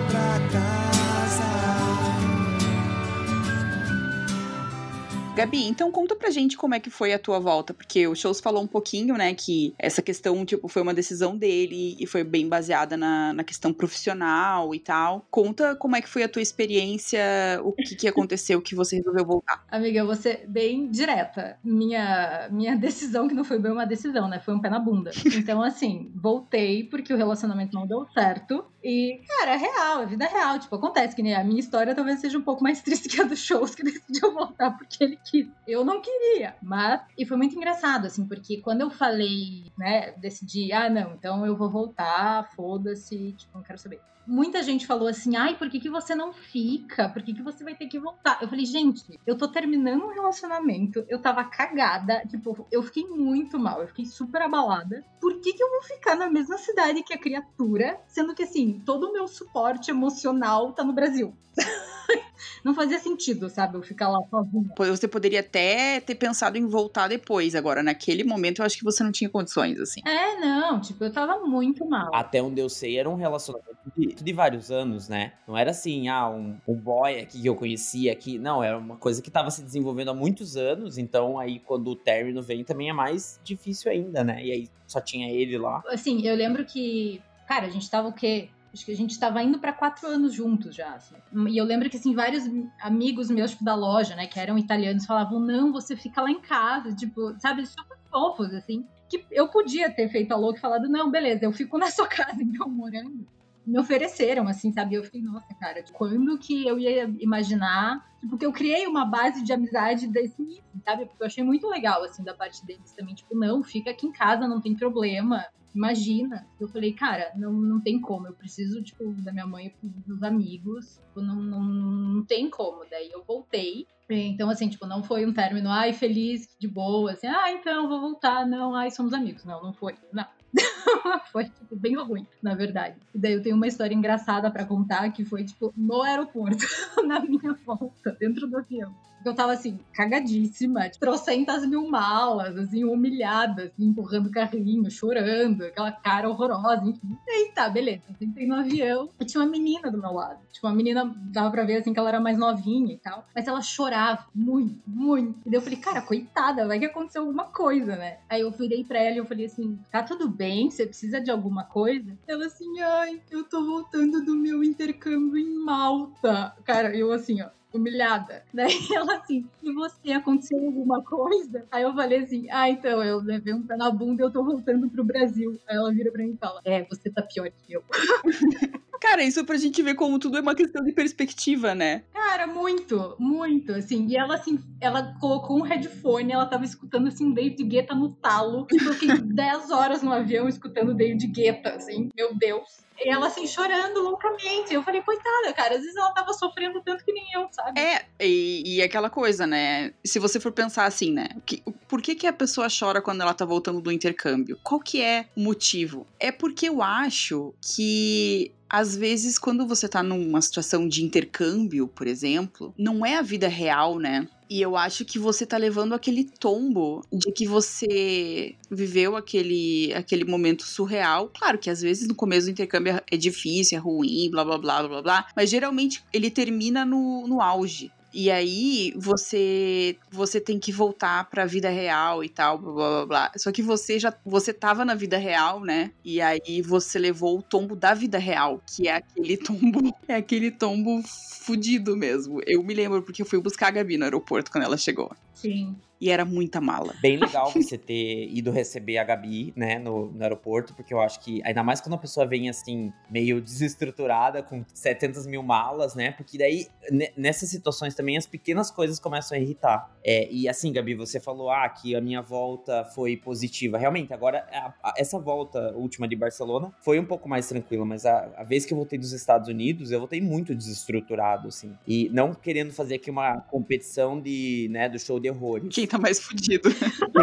[5.34, 8.42] Gabi, então conta pra gente como é que foi a tua volta, porque o Shows
[8.42, 12.50] falou um pouquinho, né, que essa questão, tipo, foi uma decisão dele e foi bem
[12.50, 15.26] baseada na, na questão profissional e tal.
[15.32, 17.22] Conta como é que foi a tua experiência,
[17.64, 19.64] o que que aconteceu que você resolveu voltar.
[19.72, 21.58] Amiga, eu vou ser bem direta.
[21.64, 25.12] Minha, minha decisão, que não foi bem uma decisão, né, foi um pé na bunda.
[25.26, 28.66] Então, assim, voltei porque o relacionamento não deu certo.
[28.84, 30.60] E, cara, é real, é vida real.
[30.60, 33.24] Tipo, acontece que né, a minha história talvez seja um pouco mais triste que a
[33.24, 35.48] do Shows, que decidiu voltar porque ele quis.
[35.68, 37.02] Eu não queria, mas.
[37.18, 41.56] E foi muito engraçado, assim, porque quando eu falei, né, decidi, ah, não, então eu
[41.56, 44.00] vou voltar, foda-se, tipo, não quero saber.
[44.28, 47.10] Muita gente falou assim, ai, por que, que você não fica?
[47.10, 48.38] Por que, que você vai ter que voltar?
[48.42, 53.58] Eu falei, gente, eu tô terminando um relacionamento, eu tava cagada, tipo, eu fiquei muito
[53.58, 55.04] mal, eu fiquei super abalada.
[55.20, 58.82] Por que, que eu vou ficar na mesma cidade que a criatura, sendo que, assim,
[58.86, 61.36] todo o meu suporte emocional tá no Brasil?
[62.64, 63.78] não fazia sentido, sabe?
[63.78, 64.70] Eu ficar lá sozinha.
[64.78, 67.56] Você poderia até ter pensado em voltar depois.
[67.56, 70.02] Agora, naquele momento, eu acho que você não tinha condições, assim.
[70.06, 70.80] É, não.
[70.80, 72.14] Tipo, eu tava muito mal.
[72.14, 75.34] Até onde eu sei, era um relacionamento de, de vários anos, né?
[75.48, 78.38] Não era assim, ah, um, um boy aqui que eu conhecia aqui.
[78.38, 80.98] Não, era uma coisa que tava se desenvolvendo há muitos anos.
[80.98, 84.44] Então, aí, quando o término vem, também é mais difícil ainda, né?
[84.44, 85.82] E aí, só tinha ele lá.
[85.88, 88.50] Assim, eu lembro que, cara, a gente tava o quê?
[88.74, 90.96] Acho que a gente estava indo para quatro anos juntos já.
[90.96, 91.16] Assim.
[91.50, 92.44] E eu lembro que, assim, vários
[92.82, 96.40] amigos meus, tipo, da loja, né, que eram italianos, falavam: não, você fica lá em
[96.40, 98.86] casa, tipo, sabe, super fofos, assim.
[99.10, 102.08] Que eu podia ter feito a louca e falado: não, beleza, eu fico na sua
[102.10, 103.28] casa, então, morando.
[103.68, 104.96] Me ofereceram, assim, sabe?
[104.96, 108.04] Eu fiquei, nossa, cara, quando que eu ia imaginar?
[108.28, 111.06] Porque eu criei uma base de amizade desse início, sabe?
[111.06, 113.14] Porque eu achei muito legal, assim, da parte deles também.
[113.14, 116.46] Tipo, não, fica aqui em casa, não tem problema imagina.
[116.60, 118.28] Eu falei, cara, não, não tem como.
[118.28, 121.00] Eu preciso, tipo, da minha mãe dos amigos.
[121.08, 122.86] Tipo, não, não, não tem como.
[122.90, 123.88] Daí eu voltei.
[124.10, 128.02] Então, assim, tipo, não foi um término, ai, feliz, de boa, assim, ah, então, vou
[128.02, 128.46] voltar.
[128.46, 129.46] Não, ai, somos amigos.
[129.46, 129.96] Não, não foi.
[130.12, 130.26] Não.
[131.32, 132.98] foi, tipo, bem ruim, na verdade.
[133.16, 136.58] E daí eu tenho uma história engraçada para contar, que foi, tipo, no aeroporto,
[137.08, 138.94] na minha volta, dentro do avião.
[139.24, 145.92] Eu tava assim, cagadíssima, trocentas mil malas, assim, humilhada, assim, empurrando o carrinho, chorando, aquela
[145.92, 147.18] cara horrorosa, enfim.
[147.28, 148.04] E tá, beleza.
[148.10, 150.40] Eu sentei no avião e tinha uma menina do meu lado.
[150.52, 153.26] Tipo, uma menina, dava pra ver assim que ela era mais novinha e tal.
[153.36, 155.40] Mas ela chorava muito, muito.
[155.46, 158.18] E daí eu falei, cara, coitada, vai que aconteceu alguma coisa, né?
[158.30, 160.70] Aí eu virei pra ela e eu falei assim: tá tudo bem?
[160.70, 162.18] Você precisa de alguma coisa?
[162.28, 166.56] Ela assim, ai, eu tô voltando do meu intercâmbio em Malta.
[166.64, 168.44] Cara, eu assim, ó humilhada.
[168.54, 171.66] Daí ela assim, e você, aconteceu alguma coisa?
[171.72, 174.44] Aí eu falei assim, ah, então, eu levei um pé na bunda e eu tô
[174.44, 175.60] voltando pro Brasil.
[175.68, 177.84] Aí ela vira pra mim e fala, é, você tá pior que eu.
[179.02, 182.04] Cara, isso é pra gente ver como tudo é uma questão de perspectiva, né?
[182.14, 184.06] Cara, muito, muito, assim.
[184.08, 188.68] E ela, assim, ela colocou um headphone, ela tava escutando, assim, David Guetta no talo.
[188.72, 192.82] Eu fiquei 10 horas no avião escutando David Guetta, assim, meu Deus.
[193.04, 194.74] E ela, assim, chorando loucamente.
[194.74, 197.80] Eu falei, coitada, cara, às vezes ela tava sofrendo tanto que nem eu, sabe?
[197.80, 199.94] É, e, e aquela coisa, né?
[200.04, 201.30] Se você for pensar assim, né?
[201.46, 204.60] Que, por que, que a pessoa chora quando ela tá voltando do intercâmbio?
[204.64, 206.06] Qual que é o motivo?
[206.20, 212.08] É porque eu acho que às vezes, quando você tá numa situação de intercâmbio, por
[212.08, 214.30] exemplo, não é a vida real, né?
[214.50, 220.24] E eu acho que você tá levando aquele tombo de que você viveu aquele, aquele
[220.24, 221.30] momento surreal.
[221.38, 224.88] Claro que às vezes no começo do intercâmbio é difícil, é ruim, blá blá blá
[224.88, 227.92] blá blá, mas geralmente ele termina no, no auge.
[228.14, 233.06] E aí você você tem que voltar pra vida real e tal, blá blá blá.
[233.06, 233.32] blá.
[233.38, 235.92] Só que você já você tava na vida real, né?
[236.04, 240.52] E aí você levou o tombo da vida real, que é aquele tombo, é aquele
[240.52, 241.02] tombo
[241.42, 242.42] fudido mesmo.
[242.46, 245.12] Eu me lembro porque eu fui buscar a Gabi no aeroporto quando ela chegou.
[245.34, 245.76] Sim.
[246.02, 246.96] E era muita mala.
[247.00, 251.20] Bem legal você ter ido receber a Gabi, né, no, no aeroporto, porque eu acho
[251.20, 256.12] que, ainda mais quando a pessoa vem assim, meio desestruturada, com 700 mil malas, né,
[256.12, 259.92] porque daí, ne- nessas situações também, as pequenas coisas começam a irritar.
[260.04, 263.78] É, e assim, Gabi, você falou, ah, que a minha volta foi positiva.
[263.78, 268.06] Realmente, agora, a- a- essa volta última de Barcelona foi um pouco mais tranquila, mas
[268.06, 271.76] a, a vez que eu voltei dos Estados Unidos, eu voltei muito desestruturado, assim.
[271.88, 275.98] E não querendo fazer aqui uma competição de, né, do show de horrores Quem tá
[275.98, 276.70] mais fudido?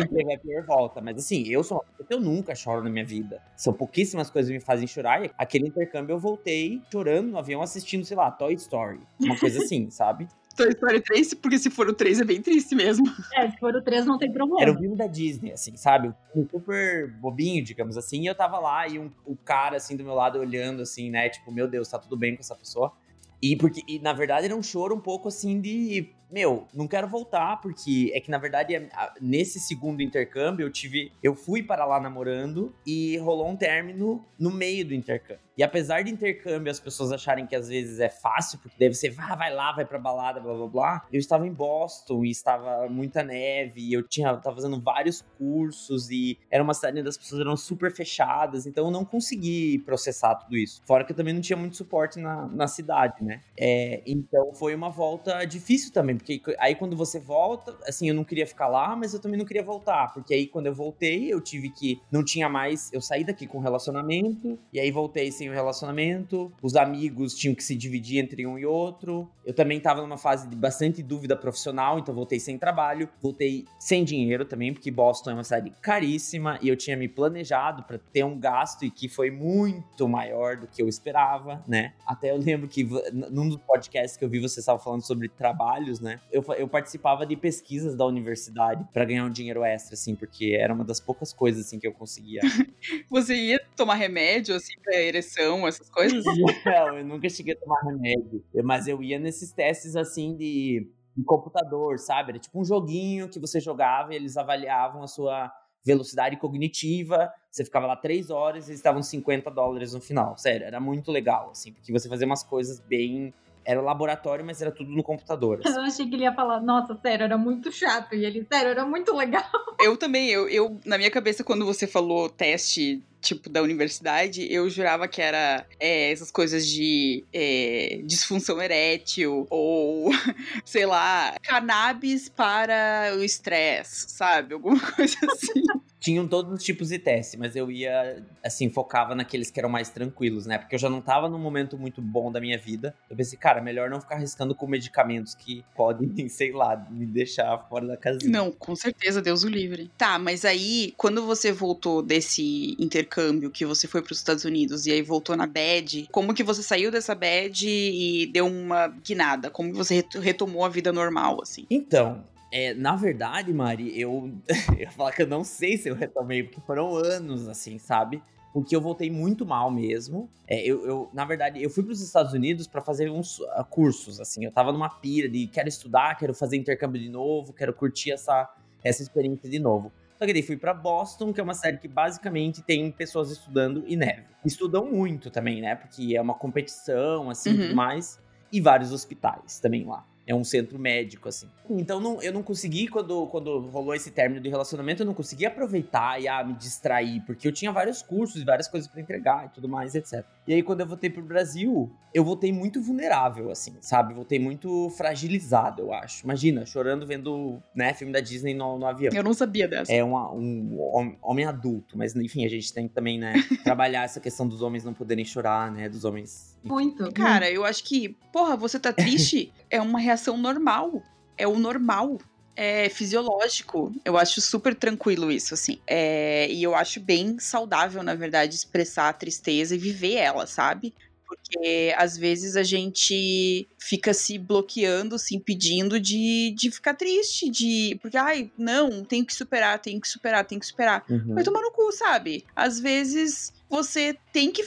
[0.09, 1.01] teve a pior volta.
[1.01, 3.43] Mas assim, eu sou uma pessoa que eu nunca choro na minha vida.
[3.57, 5.25] São pouquíssimas coisas que me fazem chorar.
[5.25, 9.01] E aquele intercâmbio eu voltei chorando no avião assistindo, sei lá, Toy Story.
[9.21, 10.29] Uma coisa assim, sabe?
[10.57, 13.07] Toy Story 3, porque se for o 3 é bem triste mesmo.
[13.35, 14.61] É, se for o 3 não tem problema.
[14.61, 16.13] Era um filme da Disney, assim, sabe?
[16.35, 18.23] Um super bobinho, digamos assim.
[18.23, 21.29] E eu tava lá e um, o cara, assim, do meu lado olhando, assim, né?
[21.29, 22.93] Tipo, meu Deus, tá tudo bem com essa pessoa.
[23.41, 26.13] E porque, e, na verdade, era um choro um pouco assim de.
[26.31, 28.89] Meu, não quero voltar, porque é que, na verdade, é-
[29.21, 31.11] nesse segundo intercâmbio, eu tive.
[31.23, 35.49] Eu fui para lá namorando e rolou um término no meio do intercâmbio.
[35.57, 39.13] E apesar de intercâmbio as pessoas acharem que às vezes é fácil, porque deve ser,
[39.19, 41.07] ah, vai lá, vai pra balada, blá blá blá.
[41.13, 46.11] Eu estava em Boston e estava muita neve, e eu tinha, tava fazendo vários cursos,
[46.11, 50.37] e era uma cidade onde as pessoas eram super fechadas, então eu não consegui processar
[50.37, 50.81] tudo isso.
[50.87, 53.41] Fora que eu também não tinha muito suporte na, na cidade, né?
[53.59, 58.25] É, então foi uma volta difícil também, porque aí quando você volta, assim, eu não
[58.25, 61.41] queria ficar lá, mas eu também não queria voltar, porque aí quando eu voltei, eu
[61.41, 65.53] tive que, não tinha mais, eu saí daqui com relacionamento, e aí voltei sem o
[65.53, 70.19] relacionamento, os amigos tinham que se dividir entre um e outro, eu também tava numa
[70.19, 75.31] fase de bastante dúvida profissional, então voltei sem trabalho, voltei sem dinheiro também, porque Boston
[75.31, 79.09] é uma cidade caríssima, e eu tinha me planejado para ter um gasto e que
[79.09, 81.93] foi muito maior do que eu esperava, né?
[82.07, 86.01] Até eu lembro que num dos podcasts que eu vi você estava falando sobre trabalhos,
[86.01, 86.08] né?
[86.33, 90.57] Eu, fa- eu participava de pesquisas da universidade para ganhar um dinheiro extra, assim, porque
[90.59, 92.41] era uma das poucas coisas assim que eu conseguia.
[93.11, 96.25] Você ia tomar remédio, assim, pra ereção, essas coisas?
[96.65, 101.25] Não, eu nunca cheguei a tomar remédio, mas eu ia nesses testes assim de, de
[101.25, 102.31] computador, sabe?
[102.31, 105.53] Era tipo um joguinho que você jogava e eles avaliavam a sua
[105.85, 107.33] velocidade cognitiva.
[107.51, 110.37] Você ficava lá três horas e estavam 50 dólares no final.
[110.37, 113.33] Sério, era muito legal, assim, porque você fazia umas coisas bem.
[113.69, 115.61] Era um laboratório, mas era tudo no computador.
[115.63, 115.77] assim.
[115.77, 118.15] Eu achei que ele ia falar, nossa, sério, era muito chato.
[118.15, 119.45] E ele, sério, era muito legal.
[119.79, 124.69] Eu também, eu, eu, na minha cabeça, quando você falou teste, tipo, da universidade, eu
[124.69, 130.11] jurava que era é, essas coisas de é, disfunção erétil, ou,
[130.65, 134.55] sei lá, cannabis para o estresse, sabe?
[134.55, 135.63] Alguma coisa assim.
[136.01, 139.89] Tinham todos os tipos de teste, mas eu ia, assim, focava naqueles que eram mais
[139.91, 140.57] tranquilos, né?
[140.59, 142.95] Porque eu já não tava num momento muito bom da minha vida.
[143.11, 147.59] Eu pensei, cara, melhor não ficar arriscando com medicamentos que podem, sei lá, me deixar
[147.69, 148.31] fora da casinha.
[148.31, 149.91] Não, com certeza, Deus o livre.
[149.99, 154.87] Tá, mas aí, quando você voltou desse intercâmbio, que você foi para os Estados Unidos
[154.87, 159.51] e aí voltou na bad, como que você saiu dessa bad e deu uma guinada?
[159.51, 161.67] Como que você reto- retomou a vida normal, assim?
[161.71, 164.33] Então, é, na verdade, Mari, eu,
[164.73, 168.23] eu ia falar que eu não sei se eu retomei, porque foram anos, assim, sabe?
[168.53, 170.29] Porque eu voltei muito mal mesmo.
[170.47, 173.63] É, eu, eu, na verdade, eu fui para os Estados Unidos para fazer uns ah,
[173.63, 174.45] cursos, assim.
[174.45, 178.51] Eu tava numa pira de quero estudar, quero fazer intercâmbio de novo, quero curtir essa,
[178.83, 179.93] essa experiência de novo.
[180.19, 183.85] Só que daí fui para Boston, que é uma cidade que basicamente tem pessoas estudando
[183.87, 184.25] e neve.
[184.45, 185.77] Estudam muito também, né?
[185.77, 187.57] Porque é uma competição, assim, Uhum.
[187.59, 188.19] tudo mais.
[188.51, 190.05] E vários hospitais também lá.
[190.29, 191.49] É um centro médico, assim.
[191.71, 195.45] Então não, eu não consegui, quando, quando rolou esse término de relacionamento, eu não consegui
[195.47, 199.47] aproveitar e ah, me distrair, porque eu tinha vários cursos e várias coisas pra entregar
[199.47, 200.25] e tudo mais, etc.
[200.47, 204.15] E aí, quando eu voltei pro Brasil, eu voltei muito vulnerável, assim, sabe?
[204.15, 206.25] Voltei muito fragilizado, eu acho.
[206.25, 209.13] Imagina, chorando vendo, né, filme da Disney no, no avião.
[209.15, 209.93] Eu não sabia dessa.
[209.93, 213.33] É uma- um hom- homem adulto, mas enfim, a gente tem que também, né,
[213.65, 216.57] trabalhar essa questão dos homens não poderem chorar, né, dos homens...
[216.69, 217.13] Muito.
[217.13, 221.03] Cara, eu acho que, porra, você tá triste é uma reação normal.
[221.37, 222.19] É o normal.
[222.55, 223.93] É fisiológico.
[224.05, 225.79] Eu acho super tranquilo isso, assim.
[225.87, 230.93] É, e eu acho bem saudável, na verdade, expressar a tristeza e viver ela, sabe?
[231.29, 237.99] porque às vezes a gente fica se bloqueando, se impedindo de, de ficar triste, de.
[238.01, 241.05] Porque, ai, não, tenho que superar, tenho que superar, tenho que superar.
[241.09, 241.35] Uhum.
[241.35, 242.45] Vai tomar no cu, sabe?
[242.57, 244.65] Às vezes você tem que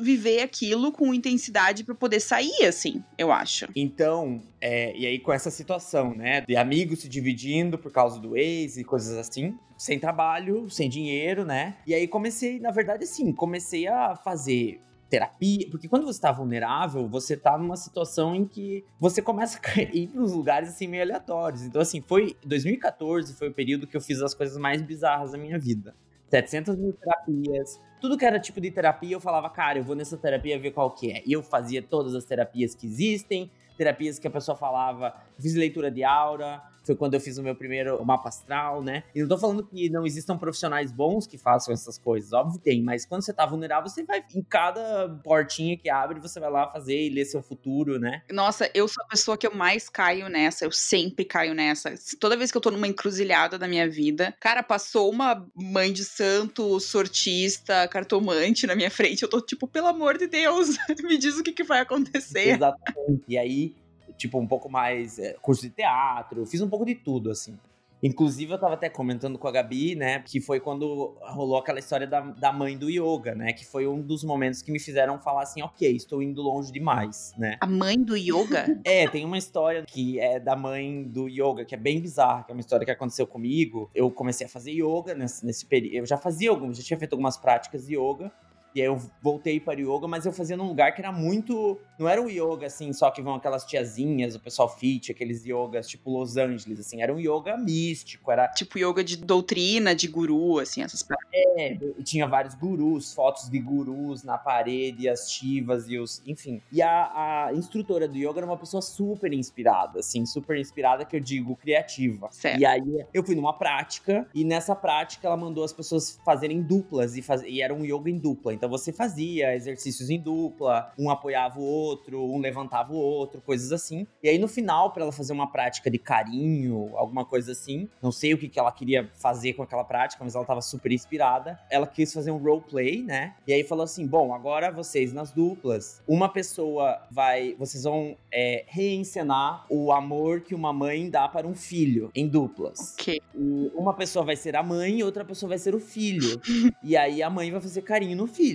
[0.00, 3.66] viver aquilo com intensidade para poder sair, assim, eu acho.
[3.74, 8.36] Então, é, e aí com essa situação, né, de amigos se dividindo por causa do
[8.36, 11.76] ex e coisas assim, sem trabalho, sem dinheiro, né?
[11.86, 14.80] E aí comecei, na verdade, assim, comecei a fazer
[15.12, 19.82] terapia, porque quando você tá vulnerável, você tá numa situação em que você começa a
[19.82, 21.62] ir uns lugares assim meio aleatórios.
[21.62, 25.38] Então assim, foi 2014 foi o período que eu fiz as coisas mais bizarras da
[25.38, 25.94] minha vida.
[26.30, 30.16] 700 mil terapias, tudo que era tipo de terapia, eu falava, cara, eu vou nessa
[30.16, 31.22] terapia ver qual que é.
[31.24, 35.88] E eu fazia todas as terapias que existem, terapias que a pessoa falava, fiz leitura
[35.88, 39.04] de aura, foi quando eu fiz o meu primeiro mapa astral, né?
[39.14, 42.64] E não tô falando que não existam profissionais bons que façam essas coisas, óbvio que
[42.64, 46.50] tem, mas quando você tá vulnerável, você vai em cada portinha que abre, você vai
[46.50, 48.22] lá fazer e ler seu futuro, né?
[48.30, 51.94] Nossa, eu sou a pessoa que eu mais caio nessa, eu sempre caio nessa.
[52.18, 56.04] Toda vez que eu tô numa encruzilhada da minha vida, cara, passou uma mãe de
[56.04, 61.36] santo, sortista, cartomante na minha frente, eu tô tipo, pelo amor de Deus, me diz
[61.38, 62.56] o que, que vai acontecer.
[62.56, 63.22] Exatamente.
[63.28, 63.74] E aí,
[64.22, 67.58] tipo, um pouco mais é, curso de teatro, fiz um pouco de tudo, assim.
[68.02, 70.18] Inclusive, eu tava até comentando com a Gabi, né?
[70.26, 73.52] Que foi quando rolou aquela história da, da mãe do yoga, né?
[73.52, 77.32] Que foi um dos momentos que me fizeram falar assim: ok, estou indo longe demais,
[77.38, 77.56] né?
[77.60, 78.62] A mãe do yoga?
[78.84, 82.50] É, tem uma história que é da mãe do yoga, que é bem bizarra, que
[82.50, 83.88] é uma história que aconteceu comigo.
[83.94, 85.94] Eu comecei a fazer yoga nesse, nesse período.
[85.94, 88.32] Eu já fazia alguns, já tinha feito algumas práticas de yoga.
[88.74, 91.78] E aí eu voltei para o yoga, mas eu fazia num lugar que era muito.
[91.98, 95.88] Não era o yoga, assim, só que vão aquelas tiazinhas, o pessoal fit, aqueles yogas
[95.88, 97.02] tipo Los Angeles, assim.
[97.02, 98.48] Era um yoga místico, era.
[98.48, 101.28] Tipo yoga de doutrina, de guru, assim, essas paradas.
[101.34, 106.22] É, tinha vários gurus, fotos de gurus na parede, as chivas e os.
[106.26, 106.60] Enfim.
[106.72, 111.16] E a, a instrutora do yoga era uma pessoa super inspirada, assim, super inspirada, que
[111.16, 112.28] eu digo criativa.
[112.30, 112.58] Certo.
[112.58, 117.16] E aí eu fui numa prática, e nessa prática ela mandou as pessoas fazerem duplas,
[117.16, 117.42] e, faz...
[117.42, 118.52] e era um yoga em dupla.
[118.62, 123.72] Então você fazia exercícios em dupla, um apoiava o outro, um levantava o outro, coisas
[123.72, 124.06] assim.
[124.22, 128.12] E aí no final, para ela fazer uma prática de carinho, alguma coisa assim, não
[128.12, 131.58] sei o que, que ela queria fazer com aquela prática, mas ela tava super inspirada.
[131.68, 133.34] Ela quis fazer um roleplay, né?
[133.48, 137.56] E aí falou assim: bom, agora vocês nas duplas, uma pessoa vai.
[137.58, 142.94] Vocês vão é, reencenar o amor que uma mãe dá para um filho em duplas.
[142.94, 143.20] Ok.
[143.34, 146.40] E uma pessoa vai ser a mãe e outra pessoa vai ser o filho.
[146.84, 148.51] e aí a mãe vai fazer carinho no filho.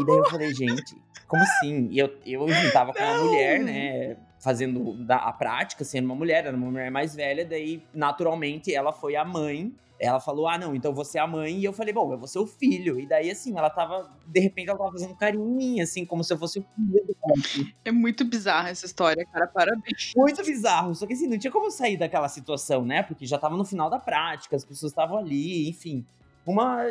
[0.00, 1.88] E daí eu falei, gente, como assim?
[1.90, 4.16] E eu, eu enfim, tava com uma mulher, né?
[4.40, 8.92] Fazendo da- a prática, sendo uma mulher, era uma mulher mais velha, daí, naturalmente, ela
[8.92, 9.72] foi a mãe.
[10.00, 11.58] Ela falou, ah, não, então você é a mãe.
[11.58, 13.00] E eu falei, bom, eu vou ser o filho.
[13.00, 16.22] E daí, assim, ela tava, de repente, ela tava fazendo carinho em mim, assim, como
[16.22, 17.74] se eu fosse o filho.
[17.84, 19.48] É muito bizarra essa história, cara.
[19.48, 20.12] Parabéns.
[20.16, 20.94] Muito bizarro.
[20.94, 23.02] Só que assim, não tinha como sair daquela situação, né?
[23.02, 26.06] Porque já tava no final da prática, as pessoas estavam ali, enfim.
[26.48, 26.86] Uma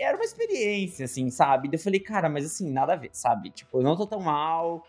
[0.00, 1.68] era uma experiência, assim, sabe?
[1.68, 3.50] Daí eu falei, cara, mas assim, nada a ver, sabe?
[3.50, 4.86] Tipo, eu não tô tão mal.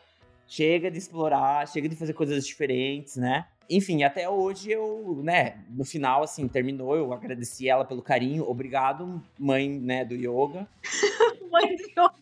[0.47, 3.45] Chega de explorar, chega de fazer coisas diferentes, né?
[3.69, 9.21] Enfim, até hoje eu, né, no final, assim, terminou, eu agradeci ela pelo carinho, obrigado,
[9.37, 10.67] mãe, né, do yoga.
[11.51, 12.13] Mãe do yoga.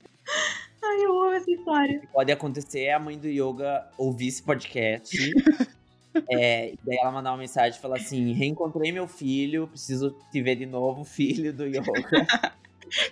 [0.84, 2.02] Ai, eu amo essa história.
[2.12, 5.16] Pode acontecer a mãe do yoga ouvir esse podcast.
[6.30, 10.42] é, e daí ela mandar uma mensagem e falar assim: reencontrei meu filho, preciso te
[10.42, 11.82] ver de novo, filho do yoga.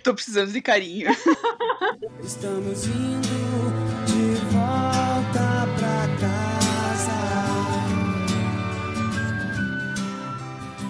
[0.04, 1.10] Tô precisando de carinho.
[2.22, 3.28] Estamos indo
[4.06, 6.40] de volta pra casa.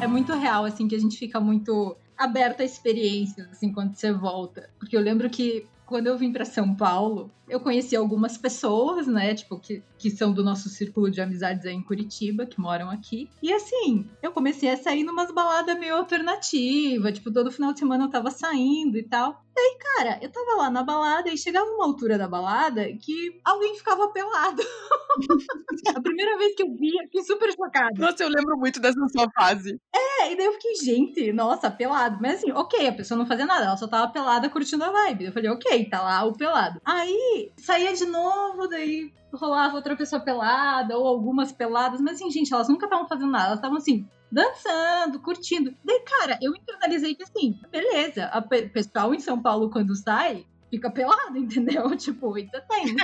[0.03, 4.12] É muito real, assim, que a gente fica muito aberta a experiências, assim, quando você
[4.12, 4.68] volta.
[4.79, 9.35] Porque eu lembro que quando eu vim pra São Paulo, eu conheci algumas pessoas, né,
[9.35, 13.29] tipo, que, que são do nosso círculo de amizades aí em Curitiba, que moram aqui.
[13.42, 18.05] E assim, eu comecei a sair numas baladas meio alternativas, tipo, todo final de semana
[18.05, 19.42] eu tava saindo e tal.
[19.57, 23.40] E aí, cara, eu tava lá na balada e chegava uma altura da balada que
[23.44, 24.62] alguém ficava pelado.
[25.96, 27.90] a primeira vez que eu vi, eu fiquei super chocada.
[27.98, 29.76] Nossa, eu lembro muito dessa sua fase.
[29.92, 32.18] É, e daí eu fiquei, gente, nossa, pelado.
[32.22, 35.24] Mas assim, ok, a pessoa não fazia nada, ela só tava pelada curtindo a vibe.
[35.24, 36.81] Eu falei, ok, tá lá o pelado.
[36.85, 42.53] Aí saía de novo, daí rolava outra pessoa pelada, ou algumas peladas, mas assim, gente,
[42.53, 44.07] elas nunca estavam fazendo nada, elas estavam assim.
[44.33, 45.75] Dançando, curtindo.
[45.85, 50.47] Daí, cara, eu internalizei que assim, beleza, a pe- pessoal em São Paulo, quando sai,
[50.71, 51.97] fica pelado, entendeu?
[51.97, 52.97] Tipo, então tem.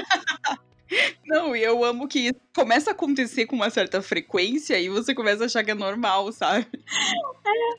[1.27, 5.43] Não, e eu amo que começa a acontecer com uma certa frequência e você começa
[5.43, 6.67] a achar que é normal, sabe?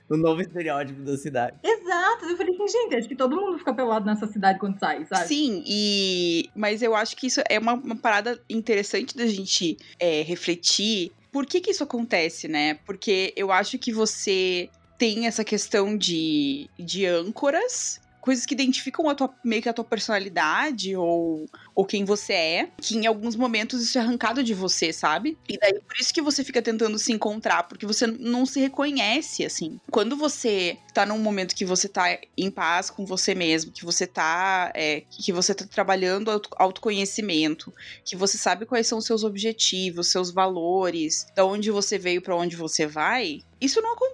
[0.10, 1.58] O novo estereótipo da cidade.
[1.64, 2.26] Exato.
[2.26, 5.28] Eu falei assim, gente, acho que todo mundo fica pelado nessa cidade quando sai, sabe?
[5.28, 6.50] Sim, e.
[6.56, 11.12] Mas eu acho que isso é uma, uma parada interessante da gente é, refletir.
[11.32, 12.76] Por que, que isso acontece, né?
[12.86, 19.16] Porque eu acho que você tem essa questão de, de âncoras coisas que identificam a
[19.16, 23.82] tua, meio que a tua personalidade ou, ou quem você é, que em alguns momentos
[23.82, 25.38] isso é arrancado de você, sabe?
[25.48, 29.46] E daí por isso que você fica tentando se encontrar, porque você não se reconhece,
[29.46, 29.80] assim.
[29.90, 34.06] Quando você tá num momento que você tá em paz com você mesmo, que você
[34.06, 37.74] tá, é, que você tá trabalhando auto, autoconhecimento,
[38.04, 42.36] que você sabe quais são os seus objetivos, seus valores, da onde você veio para
[42.36, 44.07] onde você vai, isso não acontece,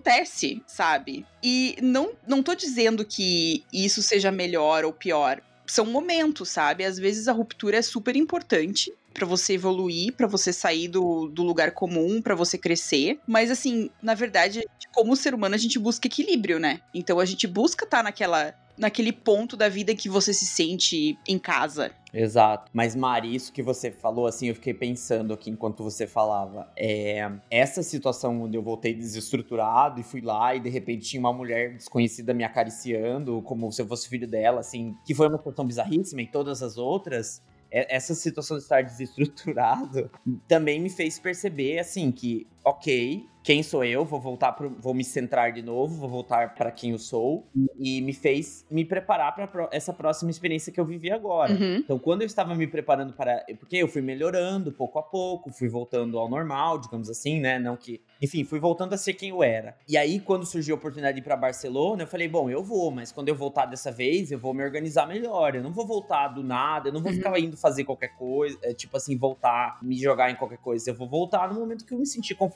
[0.67, 1.25] sabe?
[1.41, 5.41] E não, não tô dizendo que isso seja melhor ou pior.
[5.65, 6.83] São momentos, sabe?
[6.83, 11.43] Às vezes a ruptura é super importante para você evoluir, para você sair do, do
[11.43, 13.19] lugar comum, para você crescer.
[13.27, 16.81] Mas assim, na verdade, como ser humano, a gente busca equilíbrio, né?
[16.93, 21.17] Então a gente busca estar tá naquela naquele ponto da vida que você se sente
[21.27, 21.91] em casa.
[22.13, 22.69] Exato.
[22.73, 26.71] Mas, Mari, isso que você falou, assim, eu fiquei pensando aqui enquanto você falava.
[26.77, 31.33] É, essa situação onde eu voltei desestruturado e fui lá e de repente tinha uma
[31.33, 35.65] mulher desconhecida me acariciando, como se eu fosse filho dela, assim, que foi uma situação
[35.65, 37.41] bizarríssima e todas as outras
[37.73, 40.09] essa situação de estar desestruturado
[40.47, 45.03] também me fez perceber, assim, que, ok, quem sou eu, vou voltar pro, vou me
[45.03, 47.45] centrar de novo, vou voltar para quem eu sou
[47.77, 51.51] e me fez me preparar para essa próxima experiência que eu vivi agora.
[51.51, 51.75] Uhum.
[51.75, 55.67] Então, quando eu estava me preparando para, porque eu fui melhorando pouco a pouco, fui
[55.67, 57.59] voltando ao normal, digamos assim, né?
[57.59, 59.77] Não que, enfim, fui voltando a ser quem eu era.
[59.89, 62.91] E aí, quando surgiu a oportunidade de ir para Barcelona, eu falei, bom, eu vou,
[62.91, 65.53] mas quando eu voltar dessa vez, eu vou me organizar melhor.
[65.53, 67.17] Eu não vou voltar do nada, eu não vou uhum.
[67.17, 70.89] ficar indo fazer qualquer coisa, é, tipo assim, voltar, me jogar em qualquer coisa.
[70.89, 72.52] Eu vou voltar no momento que eu me sentir confortável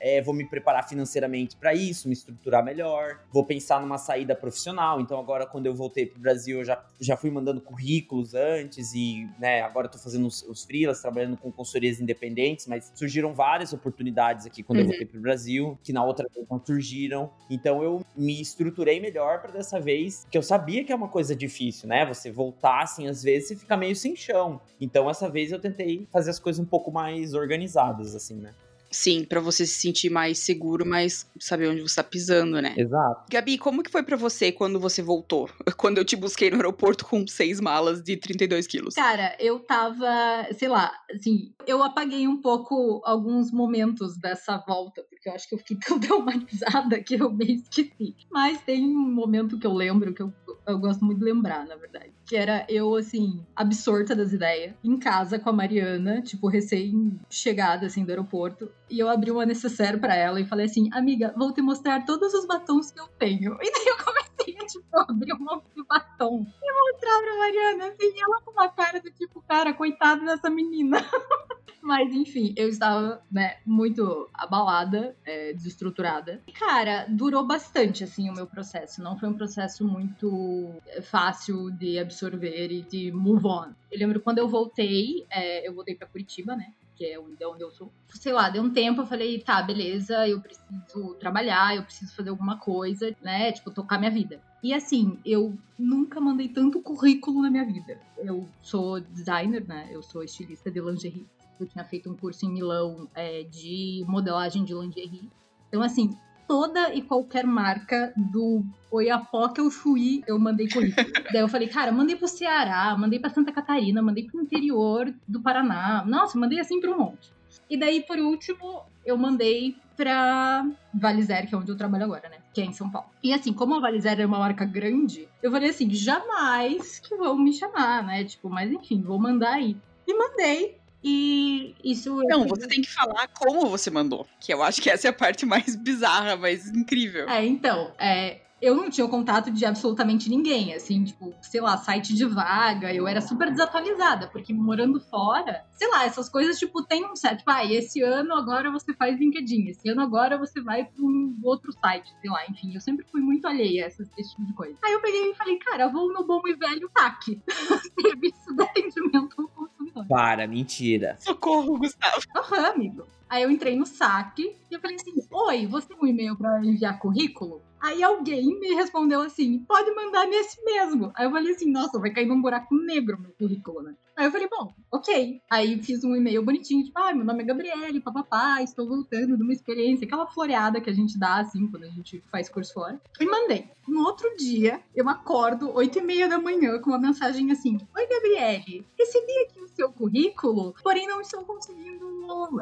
[0.00, 5.00] é, vou me preparar financeiramente para isso, me estruturar melhor, vou pensar numa saída profissional.
[5.00, 9.28] Então, agora, quando eu voltei pro Brasil, eu já, já fui mandando currículos antes e,
[9.38, 14.46] né, agora tô fazendo os, os freelas, trabalhando com consultorias independentes, mas surgiram várias oportunidades
[14.46, 14.84] aqui quando uhum.
[14.84, 17.30] eu voltei pro Brasil, que na outra vez não surgiram.
[17.50, 21.34] Então, eu me estruturei melhor para dessa vez, que eu sabia que é uma coisa
[21.34, 22.06] difícil, né?
[22.06, 24.60] Você voltar, assim, às vezes você fica meio sem chão.
[24.80, 28.52] Então, essa vez eu tentei fazer as coisas um pouco mais organizadas, assim, né?
[28.94, 32.74] Sim, para você se sentir mais seguro, mas saber onde você tá pisando, né?
[32.78, 33.24] Exato.
[33.28, 35.50] Gabi, como que foi para você quando você voltou?
[35.76, 38.94] Quando eu te busquei no aeroporto com seis malas de 32 quilos?
[38.94, 45.28] Cara, eu tava, sei lá, assim, eu apaguei um pouco alguns momentos dessa volta, porque
[45.28, 48.14] eu acho que eu fiquei tão traumatizada que eu me esqueci.
[48.30, 50.32] Mas tem um momento que eu lembro, que eu,
[50.66, 52.12] eu gosto muito de lembrar, na verdade.
[52.26, 58.04] Que era eu, assim, absorta das ideias, em casa com a Mariana, tipo, recém-chegada, assim,
[58.04, 61.60] do aeroporto e eu abri uma necessaire para ela e falei assim, amiga, vou te
[61.60, 63.56] mostrar todos os batons que eu tenho.
[63.64, 67.86] E daí eu comecei a, tipo, abrir um monte de batom e mostrar pra Mariana,
[67.88, 70.98] assim, ela com uma cara do tipo, cara, coitada dessa menina.
[71.84, 76.40] Mas, enfim, eu estava, né, muito abalada, é, desestruturada.
[76.46, 79.02] E, cara, durou bastante, assim, o meu processo.
[79.02, 83.74] Não foi um processo muito é, fácil de absorver e de move on.
[83.92, 86.72] Eu lembro quando eu voltei, é, eu voltei para Curitiba, né?
[86.94, 87.92] Que é onde eu sou.
[88.08, 92.30] Sei lá, deu um tempo, eu falei, tá, beleza, eu preciso trabalhar, eu preciso fazer
[92.30, 93.52] alguma coisa, né?
[93.52, 94.40] Tipo, tocar minha vida.
[94.62, 97.98] E assim, eu nunca mandei tanto currículo na minha vida.
[98.16, 99.88] Eu sou designer, né?
[99.90, 101.26] Eu sou estilista de lingerie.
[101.60, 105.30] Eu tinha feito um curso em Milão é, de modelagem de lingerie.
[105.68, 106.16] Então, assim,
[106.46, 111.06] toda e qualquer marca do Oiapoque ao Chuí, eu mandei currículo.
[111.32, 115.40] Daí eu falei, cara, mandei pro Ceará, mandei pra Santa Catarina, mandei pro interior do
[115.40, 116.04] Paraná.
[116.06, 117.32] Nossa, mandei assim pra um monte.
[117.68, 122.38] E daí, por último, eu mandei pra Valizer, que é onde eu trabalho agora, né?
[122.52, 123.08] Que é em São Paulo.
[123.22, 127.38] E assim, como a Valizer é uma marca grande, eu falei assim, jamais que vão
[127.38, 128.24] me chamar, né?
[128.24, 129.76] Tipo, mas enfim, vou mandar aí.
[130.06, 130.78] E mandei.
[131.06, 132.16] E isso.
[132.24, 134.26] Não, você tem que falar como você mandou.
[134.40, 137.28] Que eu acho que essa é a parte mais bizarra, mais incrível.
[137.28, 141.76] É, então, é, eu não tinha o contato de absolutamente ninguém, assim, tipo, sei lá,
[141.76, 146.82] site de vaga, eu era super desatualizada, porque morando fora, sei lá, essas coisas, tipo,
[146.82, 150.62] tem um set, tipo, ah, esse ano agora você faz LinkedIn, esse ano agora você
[150.62, 154.02] vai para um outro site, sei lá, enfim, eu sempre fui muito alheia a esse,
[154.16, 154.78] esse tipo de coisa.
[154.82, 157.42] Aí eu peguei e falei, cara, vou no bom e velho TAC,
[158.00, 160.06] Serviço de Atendimento ao Consumidor.
[160.08, 161.16] Para, mentira.
[161.20, 162.22] Socorro, Gustavo.
[162.34, 163.06] Aham, amigo.
[163.28, 166.64] Aí eu entrei no saque e eu falei assim: Oi, você tem um e-mail para
[166.64, 167.60] enviar currículo?
[167.84, 171.12] Aí alguém me respondeu assim: pode mandar nesse mesmo.
[171.14, 173.94] Aí eu falei assim: nossa, vai cair num buraco negro meu currículo, né?
[174.16, 175.40] Aí eu falei, bom, ok.
[175.50, 179.42] Aí fiz um e-mail bonitinho, tipo, ah, meu nome é Gabriele, papapá, estou voltando de
[179.42, 183.00] uma experiência, aquela floreada que a gente dá, assim, quando a gente faz curso fora.
[183.20, 183.68] E mandei.
[183.88, 188.06] No outro dia, eu acordo, oito e meia da manhã, com uma mensagem assim, Oi,
[188.06, 192.14] Gabriele, recebi aqui o seu currículo, porém não estou conseguindo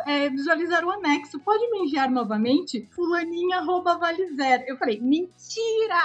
[0.06, 1.38] é, visualizar o anexo.
[1.40, 2.88] Pode me enviar novamente?
[2.92, 3.62] Fulaninha
[4.36, 4.64] zero.
[4.66, 6.02] Eu falei, mentira!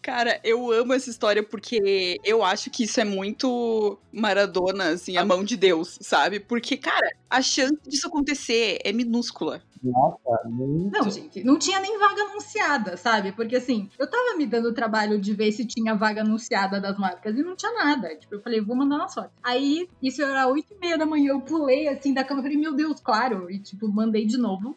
[0.00, 5.24] Cara, eu amo essa história porque eu acho que isso é muito Maradona, assim, a
[5.24, 6.38] mão de Deus, sabe?
[6.38, 9.60] Porque, cara, a chance disso acontecer é minúscula.
[9.82, 10.90] Nossa, muito.
[10.90, 13.32] Não, gente, não tinha nem vaga anunciada, sabe?
[13.32, 16.98] Porque assim, eu tava me dando o trabalho de ver se tinha vaga anunciada das
[16.98, 18.16] marcas e não tinha nada.
[18.16, 19.32] Tipo, eu falei, vou mandar na sorte.
[19.42, 22.56] Aí, isso era oito e meia da manhã, eu pulei assim da cama e falei,
[22.56, 23.50] meu Deus, claro.
[23.50, 24.76] E tipo, mandei de novo.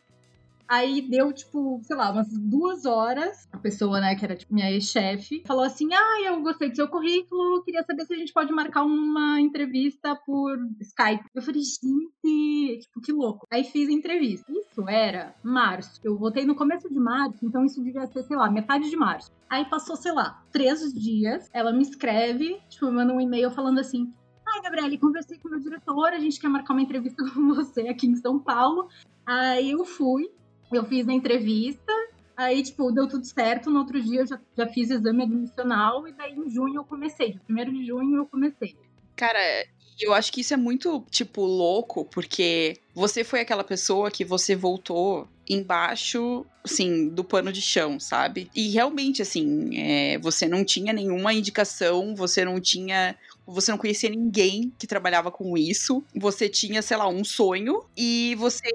[0.70, 3.48] Aí deu, tipo, sei lá, umas duas horas.
[3.52, 6.88] A pessoa, né, que era tipo minha ex-chefe, falou assim: Ah, eu gostei do seu
[6.88, 11.26] currículo, queria saber se a gente pode marcar uma entrevista por Skype.
[11.34, 13.48] Eu falei, gente, tipo, que louco.
[13.52, 14.52] Aí fiz a entrevista.
[14.52, 16.00] Isso era março.
[16.04, 19.32] Eu voltei no começo de março, então isso devia ser, sei lá, metade de março.
[19.50, 21.50] Aí passou, sei lá, três dias.
[21.52, 24.14] Ela me escreve, tipo, me manda um e-mail falando assim:
[24.48, 27.82] Ai, Gabriele, conversei com o meu diretor, a gente quer marcar uma entrevista com você
[27.88, 28.88] aqui em São Paulo.
[29.26, 30.30] Aí eu fui,
[30.72, 31.92] eu fiz a entrevista,
[32.36, 33.70] aí, tipo, deu tudo certo.
[33.70, 37.38] No outro dia eu já, já fiz exame admissional e daí em junho eu comecei.
[37.50, 38.76] 1 de junho eu comecei.
[39.16, 39.40] Cara,
[40.00, 44.56] eu acho que isso é muito, tipo, louco, porque você foi aquela pessoa que você
[44.56, 48.50] voltou embaixo, assim, do pano de chão, sabe?
[48.56, 53.18] E realmente, assim, é, você não tinha nenhuma indicação, você não tinha
[53.50, 58.36] você não conhecia ninguém que trabalhava com isso, você tinha, sei lá, um sonho e
[58.38, 58.70] você,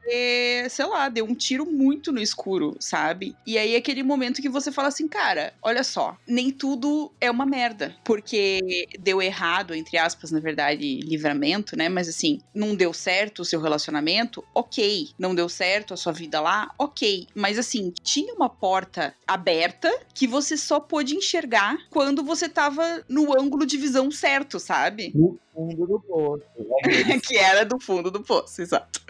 [0.69, 3.35] sei lá, deu um tiro muito no escuro, sabe?
[3.47, 7.31] E aí é aquele momento que você fala assim, cara, olha só, nem tudo é
[7.31, 11.89] uma merda, porque deu errado, entre aspas, na verdade, livramento, né?
[11.89, 15.09] Mas assim, não deu certo o seu relacionamento, ok.
[15.19, 17.27] Não deu certo a sua vida lá, ok.
[17.35, 23.39] Mas assim, tinha uma porta aberta que você só pôde enxergar quando você tava no
[23.39, 25.13] ângulo de visão certo, sabe?
[25.15, 26.45] No fundo do poço.
[27.15, 29.01] É que era do fundo do poço, exato.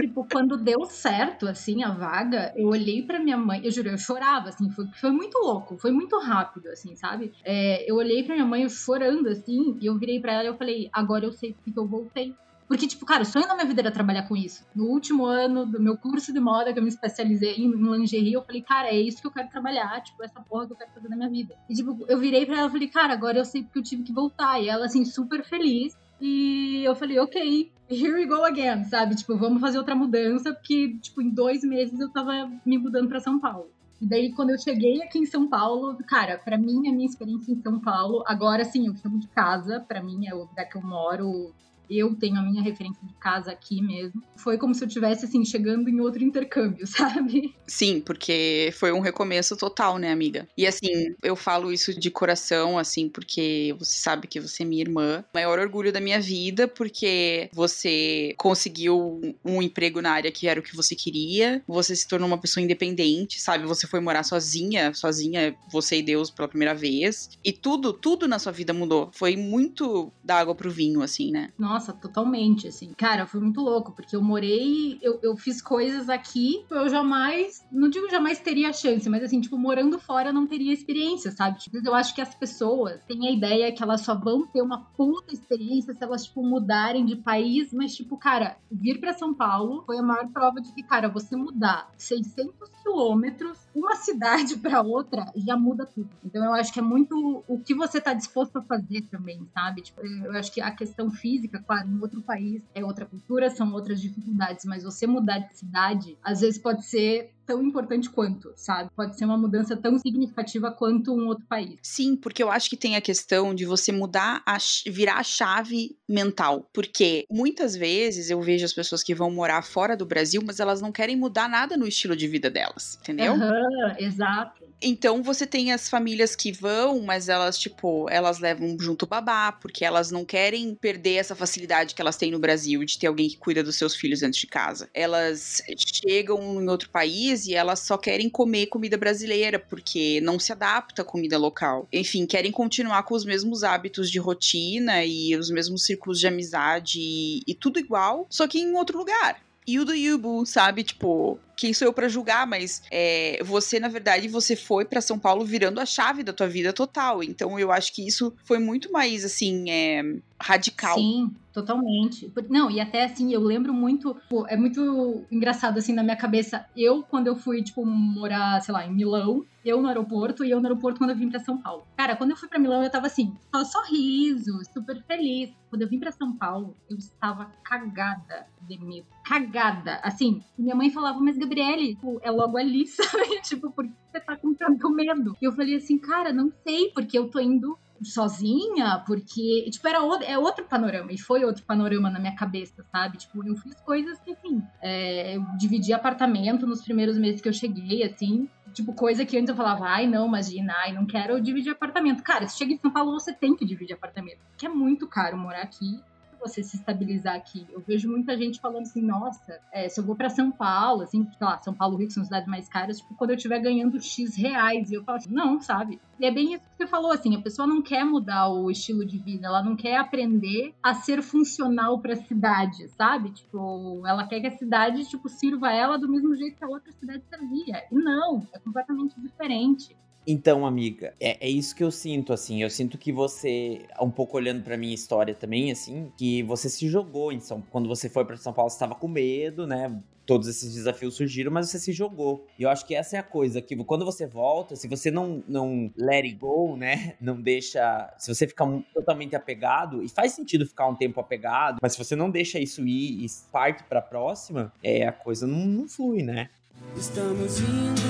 [0.00, 3.98] Tipo, quando deu certo, assim, a vaga, eu olhei pra minha mãe, eu juro, eu
[3.98, 7.32] chorava, assim, foi, foi muito louco, foi muito rápido, assim, sabe?
[7.44, 10.46] É, eu olhei pra minha mãe, eu chorando, assim, e eu virei pra ela e
[10.48, 12.34] eu falei, agora eu sei porque eu voltei.
[12.68, 14.66] Porque, tipo, cara, o sonho da minha vida era trabalhar com isso.
[14.74, 18.42] No último ano do meu curso de moda, que eu me especializei em lingerie, eu
[18.42, 21.08] falei, cara, é isso que eu quero trabalhar, tipo, essa porra que eu quero fazer
[21.08, 21.54] na minha vida.
[21.68, 24.02] E, tipo, eu virei pra ela e falei, cara, agora eu sei porque eu tive
[24.02, 24.60] que voltar.
[24.60, 25.96] E ela, assim, super feliz.
[26.20, 29.14] E eu falei, ok, here we go again, sabe?
[29.14, 33.20] Tipo, vamos fazer outra mudança, porque, tipo, em dois meses eu tava me mudando pra
[33.20, 33.70] São Paulo.
[34.00, 37.52] E daí, quando eu cheguei aqui em São Paulo, cara, para mim, a minha experiência
[37.52, 40.76] em São Paulo, agora sim, eu chamo de casa, para mim é o lugar que
[40.76, 41.54] eu moro
[41.90, 44.22] eu tenho a minha referência de casa aqui mesmo.
[44.36, 47.54] Foi como se eu tivesse assim chegando em outro intercâmbio, sabe?
[47.66, 50.48] Sim, porque foi um recomeço total, né, amiga?
[50.56, 54.82] E assim, eu falo isso de coração, assim, porque você sabe que você é minha
[54.82, 55.24] irmã.
[55.32, 60.60] O maior orgulho da minha vida, porque você conseguiu um emprego na área que era
[60.60, 63.66] o que você queria, você se tornou uma pessoa independente, sabe?
[63.66, 67.30] Você foi morar sozinha, sozinha, você e Deus pela primeira vez.
[67.44, 69.10] E tudo, tudo na sua vida mudou.
[69.12, 71.52] Foi muito da água pro vinho, assim, né?
[71.58, 72.94] Nossa, nossa, totalmente, assim.
[72.96, 77.90] Cara, foi muito louco, porque eu morei, eu, eu fiz coisas aqui, eu jamais, não
[77.90, 81.58] digo jamais teria chance, mas assim, tipo, morando fora eu não teria experiência, sabe?
[81.58, 84.86] Tipo, eu acho que as pessoas têm a ideia que elas só vão ter uma
[84.96, 89.82] puta experiência se elas, tipo, mudarem de país, mas, tipo, cara, vir para São Paulo
[89.84, 95.30] foi a maior prova de que, cara, você mudar 600 quilômetros, uma cidade para outra,
[95.36, 96.08] já muda tudo.
[96.24, 99.82] Então eu acho que é muito o que você tá disposto a fazer também, sabe?
[99.82, 103.72] Tipo, eu acho que a questão física, claro, em outro país é outra cultura, são
[103.72, 108.90] outras dificuldades, mas você mudar de cidade, às vezes pode ser tão importante quanto, sabe?
[108.94, 111.78] Pode ser uma mudança tão significativa quanto um outro país.
[111.80, 114.58] Sim, porque eu acho que tem a questão de você mudar, a,
[114.88, 116.68] virar a chave mental.
[116.72, 120.80] Porque muitas vezes eu vejo as pessoas que vão morar fora do Brasil, mas elas
[120.80, 123.34] não querem mudar nada no estilo de vida delas, entendeu?
[123.34, 124.65] Uhum, exato.
[124.80, 129.52] Então você tem as famílias que vão, mas elas, tipo, elas levam junto o babá,
[129.52, 133.28] porque elas não querem perder essa facilidade que elas têm no Brasil de ter alguém
[133.28, 134.88] que cuida dos seus filhos dentro de casa.
[134.92, 140.52] Elas chegam em outro país e elas só querem comer comida brasileira, porque não se
[140.52, 141.88] adapta à comida local.
[141.92, 147.00] Enfim, querem continuar com os mesmos hábitos de rotina e os mesmos círculos de amizade
[147.00, 149.40] e, e tudo igual, só que em outro lugar.
[149.66, 150.84] E o do Yubu, sabe?
[150.84, 155.18] Tipo, quem sou eu para julgar, mas é, você, na verdade, você foi para São
[155.18, 157.22] Paulo virando a chave da tua vida total.
[157.22, 160.02] Então eu acho que isso foi muito mais, assim, é,
[160.40, 160.96] radical.
[160.98, 162.30] Sim, totalmente.
[162.48, 166.66] Não, e até assim, eu lembro muito, pô, é muito engraçado assim na minha cabeça.
[166.76, 170.60] Eu, quando eu fui, tipo, morar, sei lá, em Milão, eu no aeroporto e eu
[170.60, 171.86] no aeroporto quando eu vim para São Paulo.
[171.96, 175.50] Cara, quando eu fui para Milão, eu tava assim, só sorriso, super feliz.
[175.70, 179.06] Quando eu vim para São Paulo, eu estava cagada de medo.
[179.24, 179.98] Cagada.
[180.02, 183.40] Assim, minha mãe falava, mas Gabriele, tipo, é logo ali, sabe?
[183.42, 185.36] tipo, por que você tá com tanto medo?
[185.40, 190.02] E eu falei assim, cara, não sei, porque eu tô indo sozinha, porque, tipo, era
[190.02, 193.16] outro, é outro panorama, e foi outro panorama na minha cabeça, sabe?
[193.18, 197.52] Tipo, eu fiz coisas que, assim, é, eu dividi apartamento nos primeiros meses que eu
[197.52, 201.72] cheguei, assim, tipo, coisa que antes eu falava, ai, não, imagina, ai, não quero dividir
[201.72, 202.22] apartamento.
[202.22, 205.38] Cara, se chega em São Paulo, você tem que dividir apartamento, porque é muito caro
[205.38, 205.98] morar aqui,
[206.46, 207.66] você se estabilizar aqui.
[207.70, 211.24] Eu vejo muita gente falando assim, nossa, é, se eu vou para São Paulo, assim,
[211.24, 214.00] sei lá, São Paulo, Rio, que são cidades mais caras, tipo, quando eu estiver ganhando
[214.00, 216.00] X reais, e eu falo assim, não, sabe?
[216.18, 219.04] E é bem isso que você falou, assim, a pessoa não quer mudar o estilo
[219.04, 223.30] de vida, ela não quer aprender a ser funcional para a cidade, sabe?
[223.30, 226.92] Tipo, ela quer que a cidade, tipo, sirva ela do mesmo jeito que a outra
[226.92, 227.84] cidade servia.
[227.90, 229.96] E não, é completamente diferente.
[230.26, 232.60] Então, amiga, é, é isso que eu sinto, assim.
[232.60, 236.88] Eu sinto que você, um pouco olhando pra minha história também, assim, que você se
[236.88, 239.96] jogou em São Quando você foi para São Paulo, você tava com medo, né?
[240.26, 242.44] Todos esses desafios surgiram, mas você se jogou.
[242.58, 245.44] E eu acho que essa é a coisa, que quando você volta, se você não,
[245.46, 247.14] não let it go, né?
[247.20, 248.12] Não deixa.
[248.18, 252.16] Se você ficar totalmente apegado, e faz sentido ficar um tempo apegado, mas se você
[252.16, 256.50] não deixa isso ir e parte pra próxima, é, a coisa não, não flui, né?
[256.96, 258.02] Estamos indo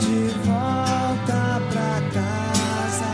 [0.00, 0.95] de volta
[1.26, 3.04] pra casa.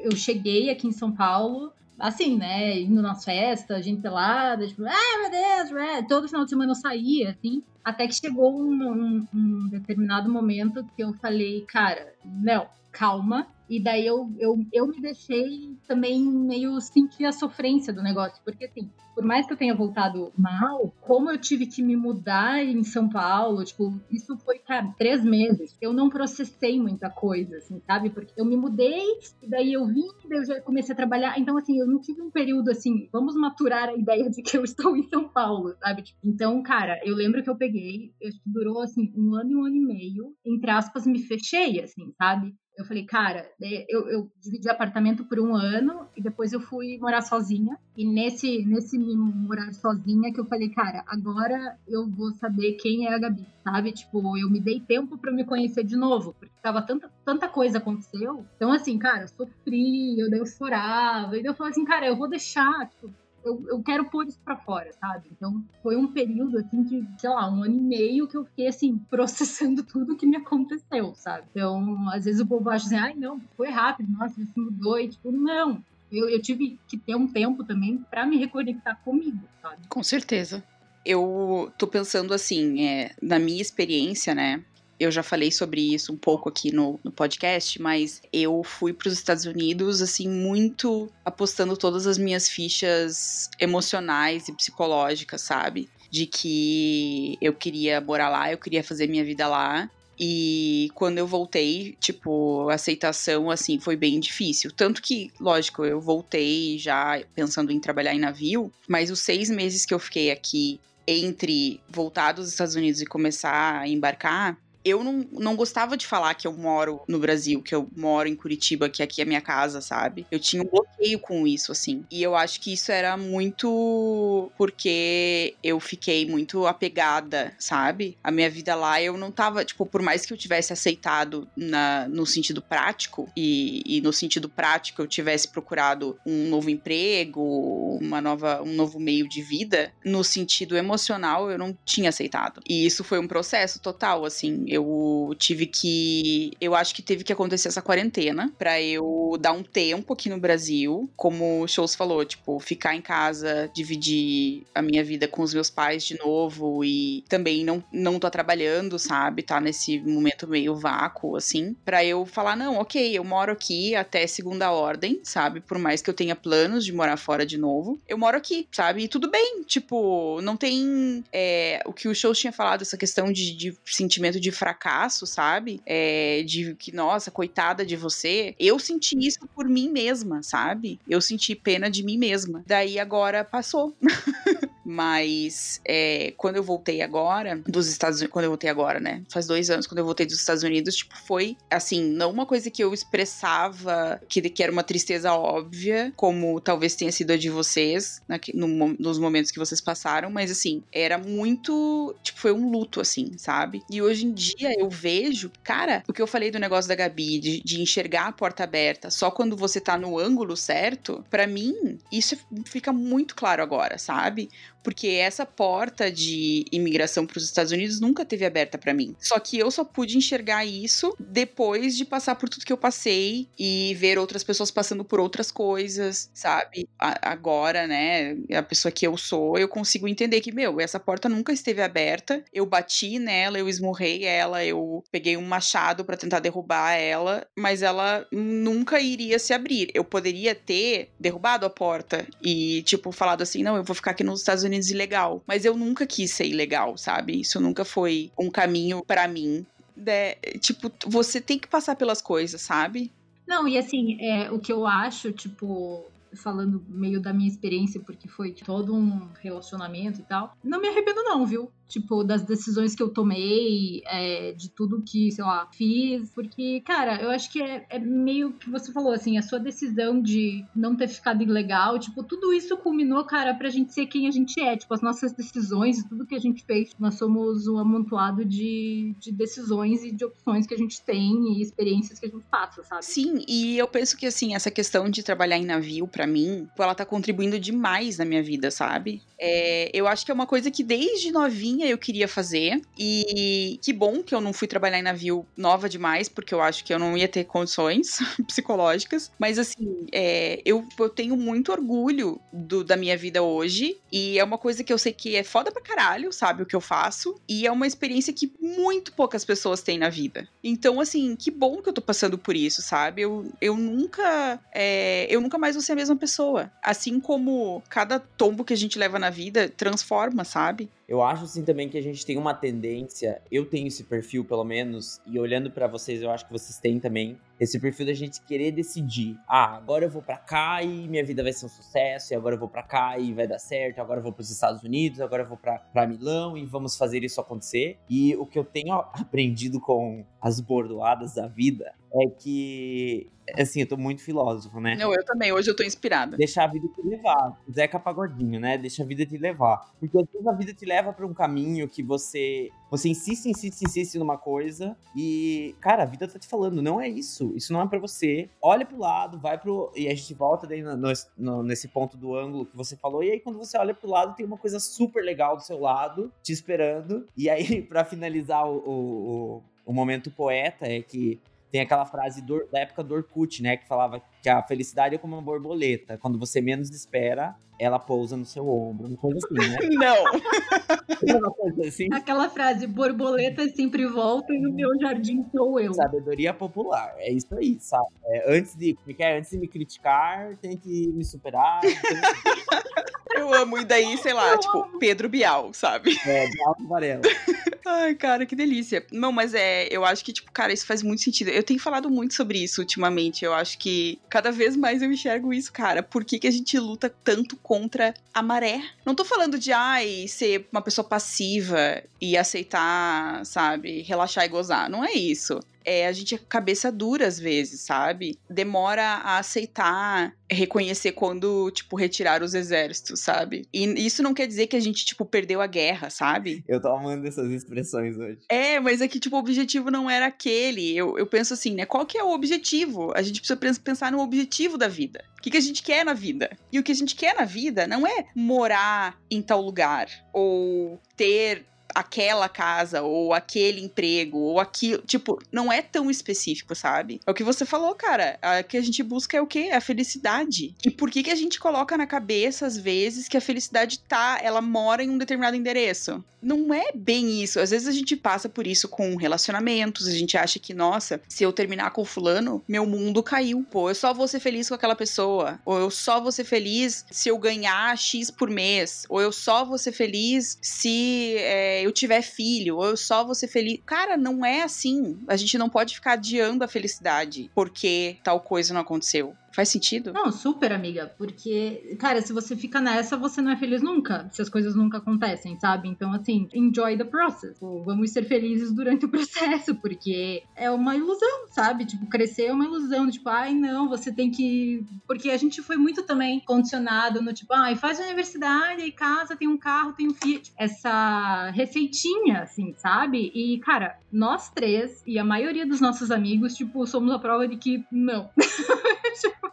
[0.00, 5.20] Eu cheguei aqui em São Paulo, assim, né, indo nas festas, gente pelada, tipo, ai
[5.20, 6.02] meu Deus, é.
[6.02, 10.84] todo final de semana eu saía, assim, até que chegou um, um, um determinado momento
[10.96, 16.78] que eu falei, cara, não, calma, e daí eu, eu, eu me deixei também meio
[16.80, 18.42] sentir a sofrência do negócio.
[18.44, 22.62] Porque, assim, por mais que eu tenha voltado mal, como eu tive que me mudar
[22.62, 25.76] em São Paulo, tipo, isso foi, cara, três meses.
[25.80, 28.10] Eu não processei muita coisa, assim, sabe?
[28.10, 29.02] Porque eu me mudei,
[29.42, 31.38] e daí eu vim, daí eu já comecei a trabalhar.
[31.38, 34.62] Então, assim, eu não tive um período assim, vamos maturar a ideia de que eu
[34.64, 36.02] estou em São Paulo, sabe?
[36.02, 39.64] Tipo, então, cara, eu lembro que eu peguei, que durou, assim, um ano e um
[39.64, 42.54] ano e meio, entre aspas, me fechei, assim, sabe?
[42.76, 43.48] Eu falei, cara,
[43.88, 47.78] eu, eu dividi apartamento por um ano e depois eu fui morar sozinha.
[47.96, 53.14] E nesse, nesse morar sozinha que eu falei, cara, agora eu vou saber quem é
[53.14, 53.92] a Gabi, sabe?
[53.92, 57.78] Tipo, eu me dei tempo para me conhecer de novo, porque tava tanta, tanta coisa
[57.78, 58.44] aconteceu.
[58.56, 61.36] Então, assim, cara, sofri, eu daí eu chorava.
[61.36, 63.12] E eu falei assim, cara, eu vou deixar, tipo,
[63.44, 65.28] eu, eu quero pôr isso pra fora, sabe?
[65.30, 68.66] Então foi um período, assim, de, sei lá, um ano e meio que eu fiquei,
[68.66, 71.46] assim, processando tudo que me aconteceu, sabe?
[71.50, 75.08] Então, às vezes o povo acha assim, ai, não, foi rápido, nossa, isso mudou, e
[75.08, 75.82] tipo, não.
[76.10, 79.86] Eu, eu tive que ter um tempo também para me reconectar comigo, sabe?
[79.88, 80.62] Com certeza.
[81.04, 84.64] Eu tô pensando assim, é, na minha experiência, né?
[84.98, 89.08] Eu já falei sobre isso um pouco aqui no, no podcast, mas eu fui para
[89.08, 95.88] os Estados Unidos, assim, muito apostando todas as minhas fichas emocionais e psicológicas, sabe?
[96.10, 99.90] De que eu queria morar lá, eu queria fazer minha vida lá.
[100.18, 104.70] E quando eu voltei, tipo, a aceitação, assim, foi bem difícil.
[104.70, 109.84] Tanto que, lógico, eu voltei já pensando em trabalhar em navio, mas os seis meses
[109.84, 115.26] que eu fiquei aqui entre voltar dos Estados Unidos e começar a embarcar, eu não,
[115.32, 119.02] não gostava de falar que eu moro no Brasil, que eu moro em Curitiba, que
[119.02, 120.26] aqui é minha casa, sabe?
[120.30, 122.04] Eu tinha um bloqueio com isso, assim.
[122.10, 128.18] E eu acho que isso era muito porque eu fiquei muito apegada, sabe?
[128.22, 132.06] A minha vida lá, eu não tava, tipo, por mais que eu tivesse aceitado na,
[132.08, 138.20] no sentido prático, e, e no sentido prático eu tivesse procurado um novo emprego, uma
[138.20, 142.60] nova, um novo meio de vida, no sentido emocional eu não tinha aceitado.
[142.68, 146.52] E isso foi um processo total, assim eu tive que.
[146.60, 150.38] Eu acho que teve que acontecer essa quarentena para eu dar um tempo aqui no
[150.38, 151.10] Brasil.
[151.16, 155.70] Como o Shows falou, tipo, ficar em casa, dividir a minha vida com os meus
[155.70, 159.42] pais de novo e também não, não tô trabalhando, sabe?
[159.42, 161.76] Tá nesse momento meio vácuo, assim.
[161.84, 165.60] para eu falar, não, ok, eu moro aqui até segunda ordem, sabe?
[165.60, 169.04] Por mais que eu tenha planos de morar fora de novo, eu moro aqui, sabe?
[169.04, 171.24] E tudo bem, tipo, não tem.
[171.32, 175.82] É, o que o Shows tinha falado, essa questão de, de sentimento de fracasso, sabe?
[175.84, 178.54] É, de que, nossa, coitada de você.
[178.58, 180.98] Eu senti isso por mim mesma, sabe?
[181.06, 182.64] Eu senti pena de mim mesma.
[182.66, 183.94] Daí agora passou.
[184.84, 189.22] Mas é, quando eu voltei agora, dos Estados Unidos, quando eu voltei agora, né?
[189.30, 192.70] Faz dois anos, quando eu voltei dos Estados Unidos, tipo, foi assim, não uma coisa
[192.70, 197.48] que eu expressava que, que era uma tristeza óbvia, como talvez tenha sido a de
[197.50, 198.20] vocês,
[198.52, 202.14] no, nos momentos que vocês passaram, mas assim, era muito.
[202.22, 203.82] Tipo, foi um luto, assim, sabe?
[203.90, 207.38] E hoje em dia eu vejo, cara, o que eu falei do negócio da Gabi,
[207.38, 211.98] de, de enxergar a porta aberta só quando você tá no ângulo certo, para mim,
[212.10, 214.50] isso fica muito claro agora, sabe?
[214.84, 219.16] Porque essa porta de imigração para os Estados Unidos nunca teve aberta para mim.
[219.18, 223.48] Só que eu só pude enxergar isso depois de passar por tudo que eu passei
[223.58, 226.86] e ver outras pessoas passando por outras coisas, sabe?
[226.98, 231.28] A agora, né, a pessoa que eu sou, eu consigo entender que, meu, essa porta
[231.28, 232.44] nunca esteve aberta.
[232.52, 237.82] Eu bati nela, eu esmurrei ela, eu peguei um machado para tentar derrubar ela, mas
[237.82, 239.90] ela nunca iria se abrir.
[239.94, 244.22] Eu poderia ter derrubado a porta e, tipo, falado assim: não, eu vou ficar aqui
[244.24, 245.42] nos Estados Unidos Unidos ilegal.
[245.46, 247.40] Mas eu nunca quis ser ilegal, sabe?
[247.40, 249.64] Isso nunca foi um caminho para mim.
[249.96, 253.12] De, tipo, você tem que passar pelas coisas, sabe?
[253.46, 256.04] Não, e assim, é, o que eu acho, tipo,
[256.34, 261.22] falando meio da minha experiência, porque foi todo um relacionamento e tal, não me arrependo,
[261.22, 261.70] não, viu?
[261.88, 266.30] Tipo, das decisões que eu tomei, é, de tudo que, sei lá, fiz.
[266.30, 270.20] Porque, cara, eu acho que é, é, meio que você falou, assim, a sua decisão
[270.20, 274.30] de não ter ficado ilegal, tipo, tudo isso culminou, cara, pra gente ser quem a
[274.30, 274.76] gente é.
[274.76, 279.32] Tipo, as nossas decisões, tudo que a gente fez, nós somos um amontoado de, de
[279.32, 283.04] decisões e de opções que a gente tem e experiências que a gente passa, sabe?
[283.04, 286.94] Sim, e eu penso que, assim, essa questão de trabalhar em navio, para mim, ela
[286.94, 289.22] tá contribuindo demais na minha vida, sabe?
[289.38, 292.80] É, eu acho que é uma coisa que desde novinha eu queria fazer.
[292.98, 296.84] E que bom que eu não fui trabalhar em navio nova demais, porque eu acho
[296.84, 299.30] que eu não ia ter condições psicológicas.
[299.38, 303.96] Mas assim, é, eu, eu tenho muito orgulho do, da minha vida hoje.
[304.12, 306.62] E é uma coisa que eu sei que é foda pra caralho, sabe?
[306.62, 307.34] O que eu faço.
[307.48, 310.48] E é uma experiência que muito poucas pessoas têm na vida.
[310.62, 313.22] Então, assim, que bom que eu tô passando por isso, sabe?
[313.22, 314.60] Eu, eu nunca.
[314.72, 316.70] É, eu nunca mais vou ser a mesma pessoa.
[316.82, 320.88] Assim como cada tombo que a gente leva na vida transforma, sabe?
[321.06, 324.64] Eu acho assim também que a gente tem uma tendência, eu tenho esse perfil pelo
[324.64, 328.40] menos, e olhando para vocês, eu acho que vocês têm também, esse perfil da gente
[328.42, 329.38] querer decidir.
[329.48, 332.54] Ah, agora eu vou para cá e minha vida vai ser um sucesso, e agora
[332.54, 335.20] eu vou para cá e vai dar certo, agora eu vou para os Estados Unidos,
[335.20, 337.98] agora eu vou para Milão e vamos fazer isso acontecer.
[338.08, 343.88] E o que eu tenho aprendido com as bordoadas da vida é que assim, eu
[343.88, 344.94] tô muito filósofo, né?
[344.96, 345.52] Não, eu também.
[345.52, 346.36] Hoje eu tô inspirada.
[346.36, 347.60] Deixar a vida te levar.
[347.70, 348.78] Zeca Pagodinho, né?
[348.78, 349.92] Deixa a vida te levar.
[350.00, 353.82] Porque às vezes a vida te leva para um caminho que você você insiste, insiste,
[353.82, 357.52] insiste numa coisa e, cara, a vida tá te falando, não é isso.
[357.56, 358.48] Isso não é para você.
[358.62, 362.36] Olha pro lado, vai pro e a gente volta daí no, no, nesse ponto do
[362.36, 363.22] ângulo que você falou.
[363.22, 366.32] E aí quando você olha pro lado, tem uma coisa super legal do seu lado
[366.42, 367.26] te esperando.
[367.36, 371.40] E aí para finalizar o, o, o momento poeta é que
[371.74, 373.76] tem aquela frase do, da época do Orkut, né?
[373.76, 376.16] Que falava que a felicidade é como uma borboleta.
[376.16, 379.08] Quando você menos espera, ela pousa no seu ombro.
[379.08, 379.78] Uma coisa assim, né?
[379.90, 381.36] Não!
[381.36, 382.06] uma coisa assim.
[382.12, 385.92] Aquela frase, borboleta sempre volta e no meu jardim sou eu.
[385.94, 387.12] Sabedoria popular.
[387.16, 388.06] É isso aí, sabe?
[388.26, 391.80] É, antes, de, é, antes de me criticar, tem que me superar.
[393.34, 393.78] Eu amo.
[393.78, 394.98] E daí, sei lá, eu tipo, amo.
[394.98, 396.18] Pedro Bial, sabe?
[396.26, 397.22] É, Bial Varela.
[397.86, 399.04] Ai, cara, que delícia.
[399.12, 401.48] Não, mas é, eu acho que, tipo, cara, isso faz muito sentido.
[401.48, 403.44] Eu tenho falado muito sobre isso ultimamente.
[403.44, 406.02] Eu acho que cada vez mais eu enxergo isso, cara.
[406.02, 408.82] Por que, que a gente luta tanto contra a maré?
[409.04, 414.88] Não tô falando de, ai, ser uma pessoa passiva e aceitar, sabe, relaxar e gozar.
[414.88, 418.38] Não é isso é, a gente é cabeça dura às vezes, sabe?
[418.48, 423.66] Demora a aceitar, reconhecer quando, tipo, retirar os exércitos, sabe?
[423.72, 426.64] E isso não quer dizer que a gente, tipo, perdeu a guerra, sabe?
[426.66, 428.38] Eu tô amando essas expressões hoje.
[428.48, 430.96] É, mas é que, tipo, o objetivo não era aquele.
[430.96, 431.84] Eu, eu penso assim, né?
[431.84, 433.12] Qual que é o objetivo?
[433.14, 435.24] A gente precisa pensar no objetivo da vida.
[435.38, 436.50] O que, que a gente quer na vida?
[436.72, 440.98] E o que a gente quer na vida não é morar em tal lugar ou
[441.16, 441.64] ter
[441.94, 445.02] aquela casa, ou aquele emprego, ou aquilo.
[445.06, 447.20] Tipo, não é tão específico, sabe?
[447.26, 448.38] É o que você falou, cara.
[448.60, 449.68] O que a gente busca é o quê?
[449.70, 450.74] É a felicidade.
[450.84, 454.38] E por que, que a gente coloca na cabeça, às vezes, que a felicidade tá,
[454.42, 456.22] ela mora em um determinado endereço?
[456.44, 457.58] Não é bem isso.
[457.58, 461.42] Às vezes a gente passa por isso com relacionamentos, a gente acha que, nossa, se
[461.42, 463.64] eu terminar com fulano, meu mundo caiu.
[463.70, 465.58] Pô, eu só vou ser feliz com aquela pessoa.
[465.64, 469.06] Ou eu só vou ser feliz se eu ganhar X por mês.
[469.08, 473.34] Ou eu só vou ser feliz se é, eu tiver filho, ou eu só vou
[473.34, 473.78] ser feliz.
[473.84, 475.18] Cara, não é assim.
[475.28, 480.12] A gente não pode ficar adiando a felicidade porque tal coisa não aconteceu Faz sentido?
[480.12, 481.14] Não, super, amiga.
[481.16, 484.28] Porque, cara, se você fica nessa, você não é feliz nunca.
[484.32, 485.88] Se as coisas nunca acontecem, sabe?
[485.88, 487.56] Então, assim, enjoy the process.
[487.60, 491.86] Vamos ser felizes durante o processo, porque é uma ilusão, sabe?
[491.86, 493.08] Tipo, crescer é uma ilusão.
[493.08, 494.84] Tipo, ai, não, você tem que.
[495.06, 499.46] Porque a gente foi muito também condicionado no tipo, ai, faz universidade, aí casa, tem
[499.46, 500.42] um carro, tem um filho.
[500.58, 503.30] Essa receitinha, assim, sabe?
[503.32, 507.56] E, cara, nós três e a maioria dos nossos amigos, tipo, somos a prova de
[507.56, 508.30] que não.
[509.20, 509.43] tipo,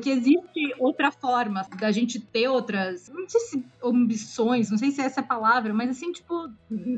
[0.00, 5.00] que existe outra forma da gente ter outras, não sei se ambições, não sei se
[5.00, 6.48] é essa a palavra, mas assim, tipo,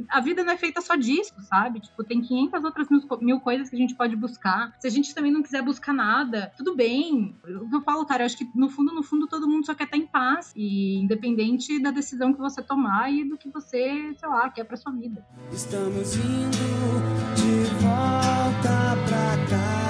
[0.08, 1.80] a vida não é feita só disso, sabe?
[1.80, 4.74] Tipo, tem 500 outras mil, mil coisas que a gente pode buscar.
[4.80, 7.34] Se a gente também não quiser buscar nada, tudo bem.
[7.44, 9.74] O que eu falo, cara, eu acho que no fundo, no fundo, todo mundo só
[9.74, 14.14] quer estar em paz e independente da decisão que você tomar e do que você,
[14.18, 15.24] sei lá, quer pra sua vida.
[15.52, 16.58] Estamos indo
[17.34, 19.87] de volta pra casa.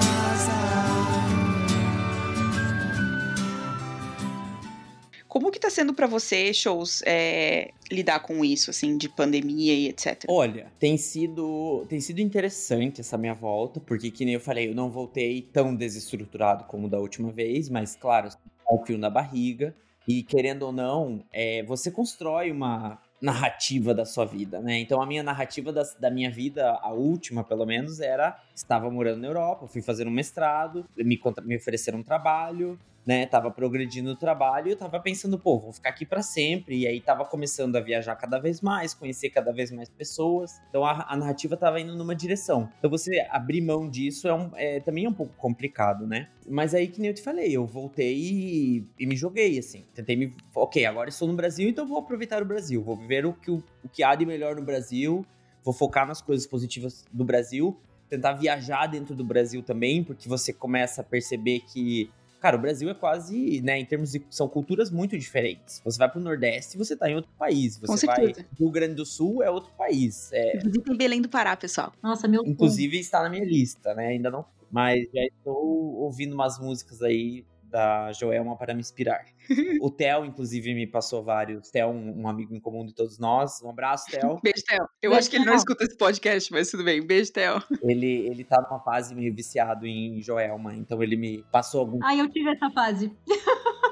[5.39, 9.87] Como que tá sendo para você, shows, é, lidar com isso, assim, de pandemia e
[9.87, 10.25] etc?
[10.27, 14.75] Olha, tem sido, tem sido interessante essa minha volta, porque, que nem eu falei, eu
[14.75, 18.27] não voltei tão desestruturado como da última vez, mas, claro,
[18.69, 19.73] o fio na barriga.
[20.05, 24.77] E, querendo ou não, é, você constrói uma narrativa da sua vida, né?
[24.77, 28.37] Então, a minha narrativa da, da minha vida, a última, pelo menos, era...
[28.53, 32.77] Estava morando na Europa, fui fazer um mestrado, me, me ofereceram um trabalho,
[33.09, 33.25] né?
[33.25, 36.77] Tava progredindo no trabalho e eu tava pensando, pô, vou ficar aqui pra sempre.
[36.77, 40.61] E aí tava começando a viajar cada vez mais, conhecer cada vez mais pessoas.
[40.69, 42.69] Então a, a narrativa tava indo numa direção.
[42.77, 46.29] Então você abrir mão disso é, um- é- também é um pouco complicado, né?
[46.47, 49.85] Mas aí, que nem eu te falei, eu voltei e, e me joguei, assim.
[49.95, 50.31] Tentei me.
[50.53, 52.83] Ok, agora estou no Brasil, então vou aproveitar o Brasil.
[52.83, 55.25] Vou viver o que, o, o que há de melhor no Brasil.
[55.63, 57.75] Vou focar nas coisas positivas do Brasil.
[58.07, 62.89] Tentar viajar dentro do Brasil também, porque você começa a perceber que Cara, o Brasil
[62.89, 64.25] é quase, né, em termos de.
[64.29, 65.81] São culturas muito diferentes.
[65.83, 67.77] Você vai pro Nordeste você tá em outro país.
[67.77, 68.47] Você Com vai certeza.
[68.55, 70.31] pro Rio Grande do Sul é outro país.
[70.31, 71.91] É, Visitem Belém do Pará, pessoal.
[72.01, 74.07] Nossa, meu inclusive está na minha lista, né?
[74.07, 74.45] Ainda não.
[74.71, 79.25] Mas já estou ouvindo umas músicas aí da Joelma para me inspirar.
[79.81, 81.69] o Theo, inclusive, me passou vários.
[81.69, 83.61] Theo, um, um amigo em comum de todos nós.
[83.63, 84.39] Um abraço, Theo.
[84.41, 84.87] Beijo, Theo.
[85.01, 85.57] Eu Beijo, acho que ele não Theo.
[85.57, 87.05] escuta esse podcast, mas tudo bem.
[87.05, 87.61] Beijo, Theo.
[87.83, 92.19] ele, ele tá numa fase meio viciado em Joelma, então ele me passou algum Ai,
[92.19, 93.11] eu tive essa fase.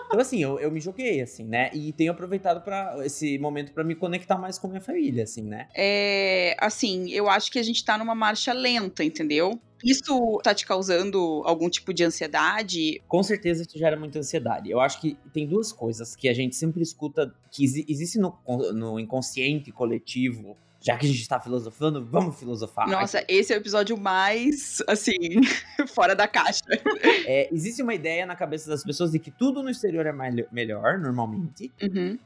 [0.07, 1.69] Então, assim, eu, eu me joguei, assim, né?
[1.73, 5.67] E tenho aproveitado para esse momento pra me conectar mais com minha família, assim, né?
[5.75, 9.59] É, assim, eu acho que a gente tá numa marcha lenta, entendeu?
[9.83, 13.01] Isso tá te causando algum tipo de ansiedade?
[13.07, 14.71] Com certeza isso gera muita ansiedade.
[14.71, 18.35] Eu acho que tem duas coisas que a gente sempre escuta, que exi existe no,
[18.73, 20.57] no inconsciente coletivo.
[20.79, 22.87] Já que a gente tá filosofando, vamos filosofar.
[22.87, 25.17] Nossa, esse é o episódio mais, assim,
[25.93, 26.63] fora da caixa.
[27.25, 30.47] É, existe uma ideia na cabeça das pessoas de que tudo no exterior é mel-
[30.51, 31.71] melhor, normalmente.
[31.81, 32.17] Uhum,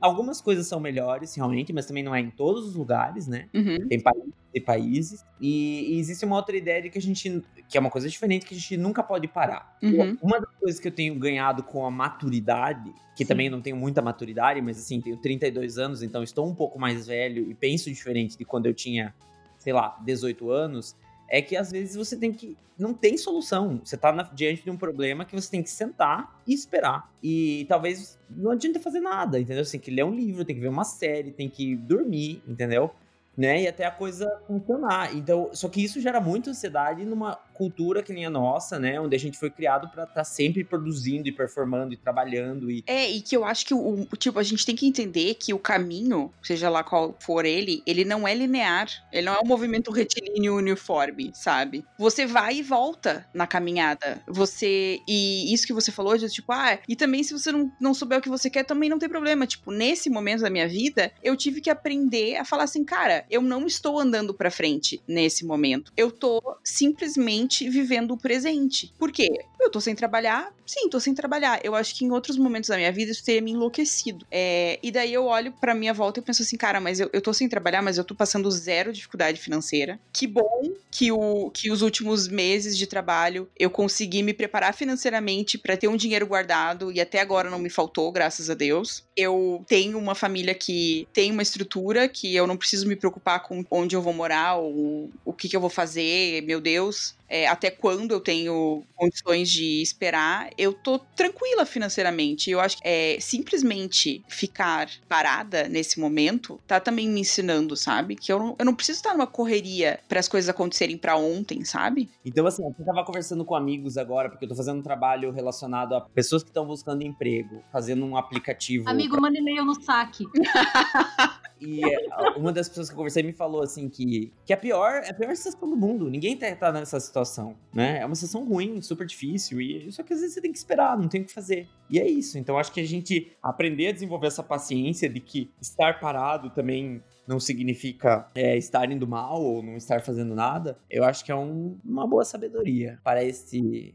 [0.00, 3.48] Algumas coisas são melhores, realmente, mas também não é em todos os lugares, né?
[3.54, 3.88] uhum.
[3.88, 5.24] Tem países e países.
[5.40, 7.42] E, e existe uma outra ideia de que a gente.
[7.68, 9.76] que é uma coisa diferente, que a gente nunca pode parar.
[9.82, 10.16] Uhum.
[10.22, 13.28] Uma das coisas que eu tenho ganhado com a maturidade, que Sim.
[13.28, 17.06] também não tenho muita maturidade, mas assim, tenho 32 anos, então estou um pouco mais
[17.06, 19.14] velho e penso diferente de quando eu tinha,
[19.58, 20.96] sei lá, 18 anos,
[21.30, 22.58] é que às vezes você tem que.
[22.78, 23.80] Não tem solução.
[23.84, 27.10] Você tá na- diante de um problema que você tem que sentar e esperar.
[27.22, 29.64] E talvez não adianta fazer nada, entendeu?
[29.64, 32.90] Você tem que ler um livro, tem que ver uma série, tem que dormir, entendeu?
[33.36, 33.62] Né?
[33.62, 35.14] E até a coisa funcionar.
[35.16, 38.98] Então, só que isso gera muita ansiedade numa cultura que nem a nossa, né?
[38.98, 43.10] Onde a gente foi criado pra estar sempre produzindo e performando e trabalhando e É,
[43.10, 46.32] e que eu acho que o, tipo, a gente tem que entender que o caminho,
[46.42, 48.88] seja lá qual for ele, ele não é linear.
[49.12, 51.84] Ele não é um movimento retilíneo uniforme, sabe?
[51.98, 54.22] Você vai e volta na caminhada.
[54.26, 55.00] Você.
[55.06, 58.20] E isso que você falou de tipo, ah, e também se você não, não souber
[58.20, 59.46] o que você quer, também não tem problema.
[59.46, 63.42] Tipo, nesse momento da minha vida, eu tive que aprender a falar assim, cara, eu
[63.42, 65.92] não estou andando pra frente nesse momento.
[65.94, 68.92] Eu tô simplesmente vivendo o presente.
[68.98, 69.28] Por quê?
[69.60, 70.52] Eu tô sem trabalhar?
[70.66, 71.60] Sim, tô sem trabalhar.
[71.64, 74.26] Eu acho que em outros momentos da minha vida isso teria me enlouquecido.
[74.30, 77.20] É, e daí eu olho pra minha volta e penso assim, cara, mas eu, eu
[77.20, 80.00] tô sem trabalhar, mas eu tô passando zero dificuldade financeira.
[80.12, 85.58] Que bom que, o, que os últimos meses de trabalho eu consegui me preparar financeiramente
[85.58, 89.04] pra ter um dinheiro guardado e até agora não me faltou, graças a Deus.
[89.16, 93.64] Eu tenho uma família que tem uma estrutura que eu não preciso me preocupar com
[93.70, 97.14] onde eu vou morar ou o que, que eu vou fazer, meu Deus.
[97.30, 102.50] é, até quando eu tenho condições de esperar, eu tô tranquila financeiramente.
[102.50, 108.16] Eu acho que é, simplesmente ficar parada nesse momento tá também me ensinando, sabe?
[108.16, 111.64] Que eu não, eu não preciso estar numa correria para as coisas acontecerem para ontem,
[111.64, 112.08] sabe?
[112.24, 115.94] Então, assim, eu tava conversando com amigos agora, porque eu tô fazendo um trabalho relacionado
[115.94, 118.88] a pessoas que estão buscando emprego, fazendo um aplicativo.
[118.88, 119.20] Amigo, pra...
[119.20, 120.24] manda e-mail no saque.
[121.60, 125.02] E é, uma das pessoas que eu conversei me falou assim que, que a pior
[125.04, 126.08] é a pior situação do mundo.
[126.08, 128.00] Ninguém tá, tá nessa situação, né?
[128.00, 129.60] É uma situação ruim, super difícil.
[129.60, 131.68] E só que às vezes você tem que esperar, não tem o que fazer.
[131.88, 132.38] E é isso.
[132.38, 137.02] Então acho que a gente aprender a desenvolver essa paciência de que estar parado também
[137.30, 141.36] não significa é, estar indo mal ou não estar fazendo nada, eu acho que é
[141.36, 143.20] um, uma boa sabedoria para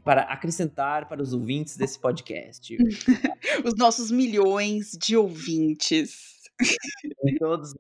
[0.04, 2.78] para acrescentar para os ouvintes desse podcast.
[3.66, 6.35] os nossos milhões de ouvintes.
[7.24, 7.76] Em todos os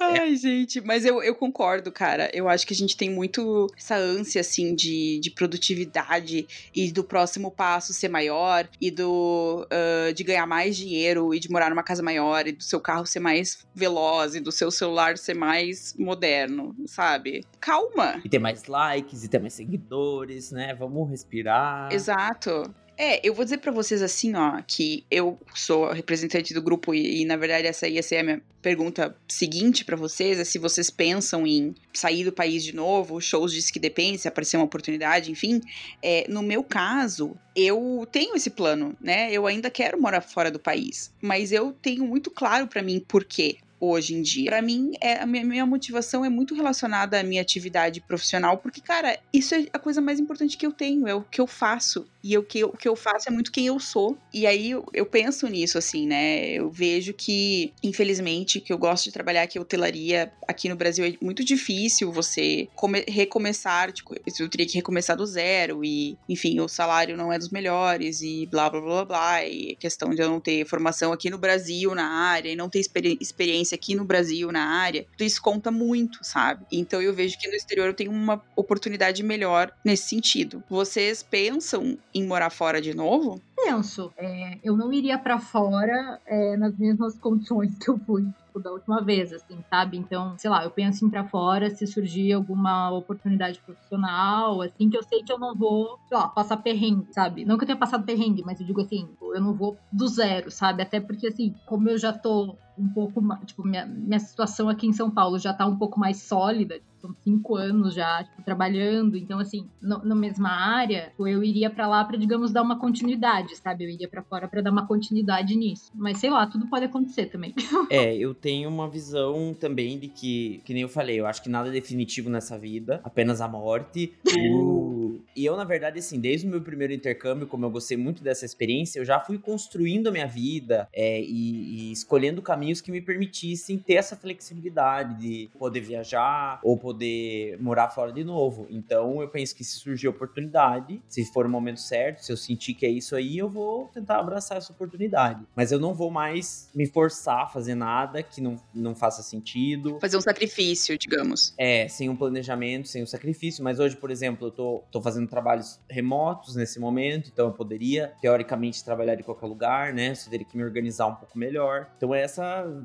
[0.00, 2.30] Ai, gente, mas eu, eu concordo, cara.
[2.32, 7.02] Eu acho que a gente tem muito essa ânsia, assim, de, de produtividade e do
[7.02, 11.82] próximo passo ser maior e do uh, de ganhar mais dinheiro e de morar numa
[11.82, 15.94] casa maior e do seu carro ser mais veloz e do seu celular ser mais
[15.98, 17.44] moderno, sabe?
[17.60, 18.20] Calma!
[18.24, 20.74] E ter mais likes e ter mais seguidores, né?
[20.74, 21.92] Vamos respirar.
[21.92, 22.72] Exato.
[23.02, 27.22] É, eu vou dizer para vocês assim, ó, que eu sou representante do grupo e,
[27.22, 30.90] e, na verdade essa ia ser a minha pergunta seguinte para vocês, é se vocês
[30.90, 35.32] pensam em sair do país de novo, shows diz que depende, se aparecer uma oportunidade,
[35.32, 35.62] enfim.
[36.02, 39.32] É, no meu caso, eu tenho esse plano, né?
[39.32, 43.24] Eu ainda quero morar fora do país, mas eu tenho muito claro para mim por
[43.24, 44.50] quê hoje em dia.
[44.50, 48.80] Para mim, é, a minha, minha, motivação é muito relacionada à minha atividade profissional, porque,
[48.80, 52.06] cara, isso é a coisa mais importante que eu tenho, é o que eu faço.
[52.22, 54.16] E o que, o que eu faço é muito quem eu sou.
[54.32, 56.50] E aí eu, eu, penso nisso, assim, né?
[56.50, 61.14] Eu vejo que, infelizmente, que eu gosto de trabalhar aqui, hotelaria aqui no Brasil é
[61.20, 66.68] muito difícil você come, recomeçar, tipo, eu teria que recomeçar do zero, e, enfim, o
[66.68, 70.40] salário não é dos melhores, e blá blá blá blá, e questão de eu não
[70.40, 74.04] ter formação aqui no Brasil na área, e não ter experi experiência experiência aqui no
[74.04, 76.66] Brasil na área, isso conta muito, sabe?
[76.72, 80.62] Então eu vejo que no exterior eu tenho uma oportunidade melhor nesse sentido.
[80.68, 83.40] Vocês pensam em morar fora de novo?
[83.56, 84.12] Penso.
[84.16, 88.72] É, eu não iria para fora é, nas mesmas condições que eu fui tipo, da
[88.72, 89.96] última vez, assim, sabe?
[89.96, 94.96] Então, sei lá, eu penso em pra fora se surgir alguma oportunidade profissional, assim, que
[94.96, 97.44] eu sei que eu não vou, sei lá, passar perrengue, sabe?
[97.44, 100.50] Não que eu tenha passado perrengue, mas eu digo assim, eu não vou do zero,
[100.50, 100.82] sabe?
[100.82, 104.86] Até porque, assim, como eu já tô um pouco mais, tipo, minha, minha situação aqui
[104.86, 109.16] em São Paulo já tá um pouco mais sólida, são cinco anos já, tipo, trabalhando.
[109.16, 112.78] Então, assim, no, na mesma área, tipo, eu iria para lá para, digamos, dar uma
[112.78, 113.84] continuidade, sabe?
[113.84, 115.90] Eu iria para fora para dar uma continuidade nisso.
[115.94, 117.54] Mas sei lá, tudo pode acontecer também.
[117.90, 121.48] É, eu tenho uma visão também de que, que nem eu falei, eu acho que
[121.48, 124.12] nada é definitivo nessa vida, apenas a morte.
[124.54, 125.18] o...
[125.34, 128.44] E eu, na verdade, assim, desde o meu primeiro intercâmbio, como eu gostei muito dessa
[128.44, 133.00] experiência, eu já fui construindo a minha vida é, e, e escolhendo caminhos que me
[133.00, 138.66] permitissem ter essa flexibilidade de poder viajar ou poder morar fora de novo.
[138.70, 142.74] Então eu penso que se surgir oportunidade, se for o momento certo, se eu sentir
[142.74, 145.44] que é isso aí, eu vou tentar abraçar essa oportunidade.
[145.54, 149.98] Mas eu não vou mais me forçar a fazer nada que não, não faça sentido.
[150.00, 151.54] Fazer um sacrifício, digamos.
[151.58, 153.64] É, sem um planejamento, sem um sacrifício.
[153.64, 158.12] Mas hoje, por exemplo, eu tô, tô fazendo trabalhos remotos nesse momento, então eu poderia,
[158.20, 160.14] teoricamente, trabalhar de qualquer lugar, né?
[160.14, 161.88] Só teria que me organizar um pouco melhor.
[161.96, 162.22] Então é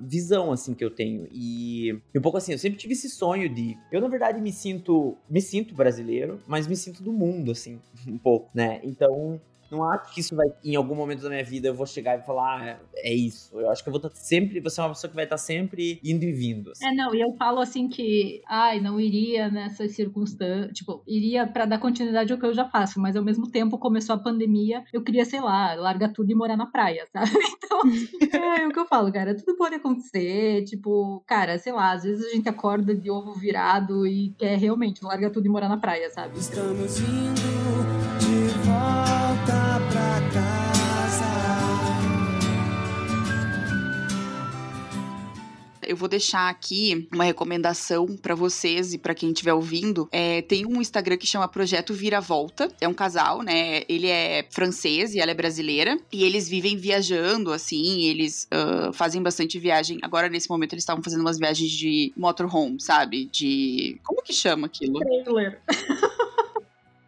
[0.03, 1.27] visão, assim, que eu tenho.
[1.31, 4.51] E, e um pouco assim, eu sempre tive esse sonho de eu, na verdade, me
[4.51, 5.17] sinto.
[5.29, 8.79] Me sinto brasileiro, mas me sinto do mundo, assim, um pouco, né?
[8.83, 9.39] Então,
[9.69, 12.21] não acho que isso vai, em algum momento da minha vida, eu vou chegar e
[12.21, 13.57] falar, ah, é isso.
[13.59, 15.99] Eu acho que eu vou estar sempre, você é uma pessoa que vai estar sempre
[16.03, 16.71] indo e vindo.
[16.71, 16.85] Assim.
[16.85, 21.65] É, não, e eu falo assim que, ai, não iria nessas circunstâncias, tipo, iria para
[21.65, 25.03] dar continuidade ao que eu já faço, mas ao mesmo tempo começou a pandemia, eu
[25.03, 27.31] queria, sei lá, largar tudo e morar na praia, sabe?
[27.57, 27.81] Então,
[28.55, 32.25] é o que eu falo, cara, tudo pode acontecer, tipo, cara, sei lá, às vezes
[32.25, 36.09] a gente acorda de ovo virado e quer realmente largar tudo e morar na praia,
[36.09, 36.37] sabe?
[36.37, 37.84] Estamos indo
[45.87, 50.07] Eu vou deixar aqui uma recomendação para vocês e para quem estiver ouvindo.
[50.11, 52.71] É, tem um Instagram que chama Projeto Vira Volta.
[52.79, 53.83] É um casal, né?
[53.87, 55.97] Ele é francês e ela é brasileira.
[56.11, 58.03] E eles vivem viajando, assim.
[58.03, 59.99] Eles uh, fazem bastante viagem.
[60.01, 63.25] Agora, nesse momento, eles estavam fazendo umas viagens de motorhome, sabe?
[63.25, 63.99] De.
[64.03, 64.99] Como que chama aquilo?
[64.99, 65.61] Trailer.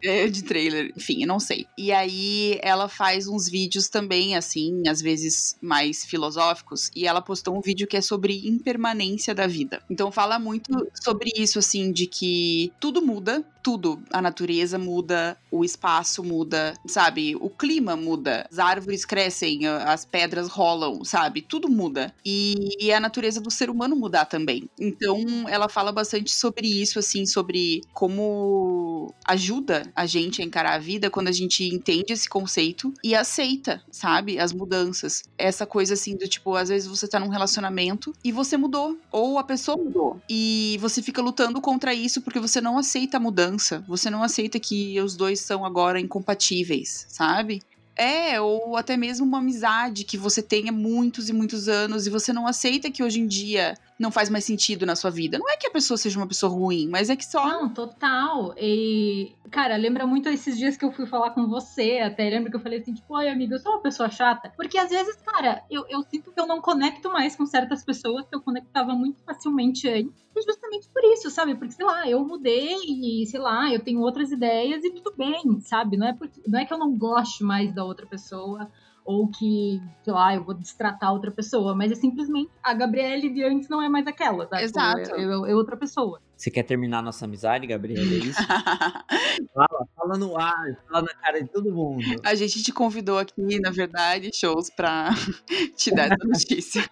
[0.02, 1.66] É, de trailer, enfim, eu não sei.
[1.76, 7.56] E aí ela faz uns vídeos também, assim, às vezes mais filosóficos, e ela postou
[7.56, 9.82] um vídeo que é sobre impermanência da vida.
[9.90, 10.70] Então fala muito
[11.02, 14.00] sobre isso, assim, de que tudo muda, tudo.
[14.12, 17.36] A natureza muda, o espaço muda, sabe?
[17.36, 21.42] O clima muda, as árvores crescem, as pedras rolam, sabe?
[21.42, 22.14] Tudo muda.
[22.24, 24.70] E, e a natureza do ser humano mudar também.
[24.78, 30.78] Então ela fala bastante sobre isso, assim, sobre como ajuda a gente a encarar a
[30.78, 34.38] vida quando a gente entende esse conceito e aceita, sabe?
[34.38, 35.24] As mudanças.
[35.36, 39.38] Essa coisa assim do tipo, às vezes você tá num relacionamento e você mudou, ou
[39.38, 40.20] a pessoa mudou.
[40.28, 43.84] E você fica lutando contra isso porque você não aceita a mudança.
[43.88, 47.62] Você não aceita que os dois são agora incompatíveis, sabe?
[47.98, 52.32] É, ou até mesmo uma amizade que você tenha muitos e muitos anos e você
[52.32, 55.38] não aceita que hoje em dia não faz mais sentido na sua vida.
[55.38, 57.44] Não é que a pessoa seja uma pessoa ruim, mas é que só.
[57.44, 58.54] Não, total.
[58.56, 62.56] E, cara, lembra muito esses dias que eu fui falar com você, até lembra que
[62.56, 64.52] eu falei assim, tipo, ai, amiga, eu sou uma pessoa chata.
[64.56, 68.24] Porque às vezes, cara, eu, eu sinto que eu não conecto mais com certas pessoas
[68.28, 70.28] que eu conectava muito facilmente antes.
[70.36, 71.56] E justamente por isso, sabe?
[71.56, 75.60] Porque, sei lá, eu mudei e, sei lá, eu tenho outras ideias e tudo bem,
[75.60, 75.96] sabe?
[75.96, 78.70] Não é, porque, não é que eu não goste mais da outra pessoa
[79.08, 83.42] ou que, sei lá, eu vou destratar outra pessoa, mas é simplesmente a Gabriele de
[83.42, 84.62] antes não é mais aquela, tá?
[84.62, 85.14] Exato.
[85.14, 86.20] É, é, é outra pessoa.
[86.38, 88.00] Você quer terminar nossa amizade, Gabriela?
[88.00, 88.38] É isso?
[89.52, 92.04] fala, fala no ar, fala na cara de todo mundo.
[92.22, 95.10] A gente te convidou aqui, na verdade, shows pra
[95.74, 96.88] te dar essa notícia.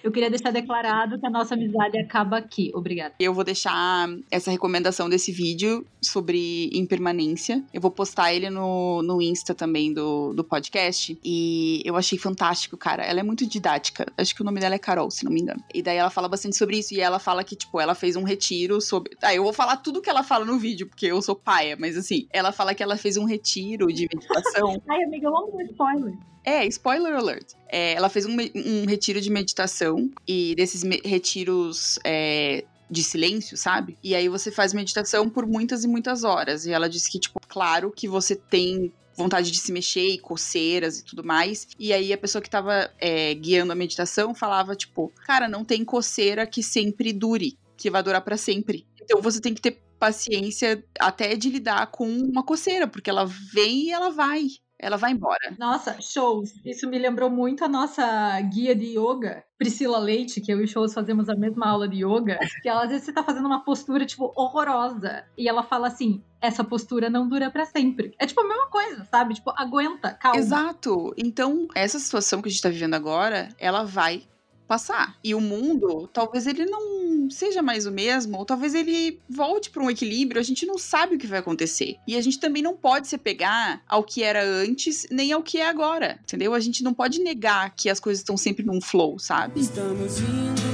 [0.00, 2.70] Eu queria deixar declarado que a nossa amizade acaba aqui.
[2.72, 3.16] Obrigada.
[3.18, 7.64] Eu vou deixar essa recomendação desse vídeo sobre impermanência.
[7.74, 11.18] Eu vou postar ele no, no Insta também do, do podcast.
[11.24, 13.02] E eu achei fantástico, cara.
[13.02, 14.06] Ela é muito didática.
[14.16, 15.60] Acho que o nome dela é Carol, se não me engano.
[15.74, 16.94] E daí ela fala bastante sobre isso.
[16.94, 19.16] E ela fala que, tipo, ela fez um retiro sobre.
[19.22, 21.96] Ah, eu vou falar tudo que ela fala no vídeo, porque eu sou paia, mas
[21.96, 24.80] assim, ela fala que ela fez um retiro de meditação.
[24.88, 26.14] Ai, amiga, eu amo spoiler.
[26.44, 27.54] É, spoiler alert.
[27.68, 33.56] É, ela fez um, um, retiro de meditação e desses me retiros é, de silêncio,
[33.56, 33.96] sabe?
[34.02, 36.66] E aí você faz meditação por muitas e muitas horas.
[36.66, 40.98] E ela disse que, tipo, claro que você tem vontade de se mexer e coceiras
[40.98, 41.68] e tudo mais.
[41.78, 45.84] E aí a pessoa que tava é, guiando a meditação falava, tipo, cara, não tem
[45.84, 48.86] coceira que sempre dure que vai durar para sempre.
[49.00, 53.86] Então você tem que ter paciência até de lidar com uma coceira, porque ela vem
[53.86, 54.46] e ela vai.
[54.78, 55.54] Ela vai embora.
[55.58, 56.50] Nossa, shows.
[56.64, 60.92] Isso me lembrou muito a nossa guia de yoga, Priscila Leite, que eu e shows
[60.92, 62.38] fazemos a mesma aula de yoga.
[62.60, 65.24] Que ela, às vezes você tá fazendo uma postura, tipo, horrorosa.
[65.38, 68.14] E ela fala assim: essa postura não dura para sempre.
[68.18, 69.34] É tipo a mesma coisa, sabe?
[69.34, 70.38] Tipo, aguenta, calma.
[70.38, 71.14] Exato.
[71.16, 74.24] Então, essa situação que a gente tá vivendo agora, ela vai
[74.66, 75.16] passar.
[75.22, 79.82] E o mundo, talvez ele não seja mais o mesmo, ou talvez ele volte para
[79.82, 81.96] um equilíbrio, a gente não sabe o que vai acontecer.
[82.06, 85.58] E a gente também não pode se pegar ao que era antes, nem ao que
[85.58, 86.54] é agora, entendeu?
[86.54, 89.60] A gente não pode negar que as coisas estão sempre num flow, sabe?
[89.60, 90.73] Estamos indo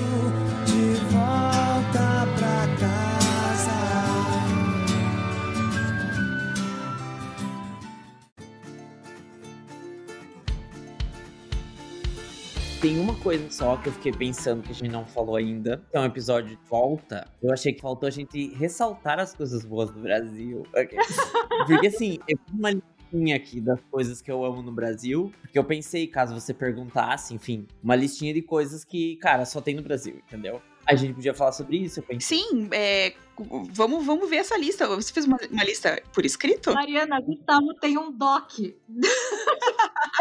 [12.80, 15.96] Tem uma coisa só que eu fiquei pensando que a gente não falou ainda, que
[15.98, 17.30] é um episódio de volta.
[17.42, 20.62] Eu achei que faltou a gente ressaltar as coisas boas do Brasil.
[20.74, 20.96] Ok.
[21.66, 25.58] Porque assim, eu fiz uma listinha aqui das coisas que eu amo no Brasil, porque
[25.58, 29.82] eu pensei, caso você perguntasse, enfim, uma listinha de coisas que, cara, só tem no
[29.82, 30.62] Brasil, entendeu?
[30.86, 32.38] A gente podia falar sobre isso, eu pensei.
[32.38, 33.12] Sim, é,
[33.72, 34.88] vamos, vamos ver essa lista.
[34.88, 36.72] Você fez uma, uma lista por escrito?
[36.72, 38.52] Mariana, Gustavo tem um doc.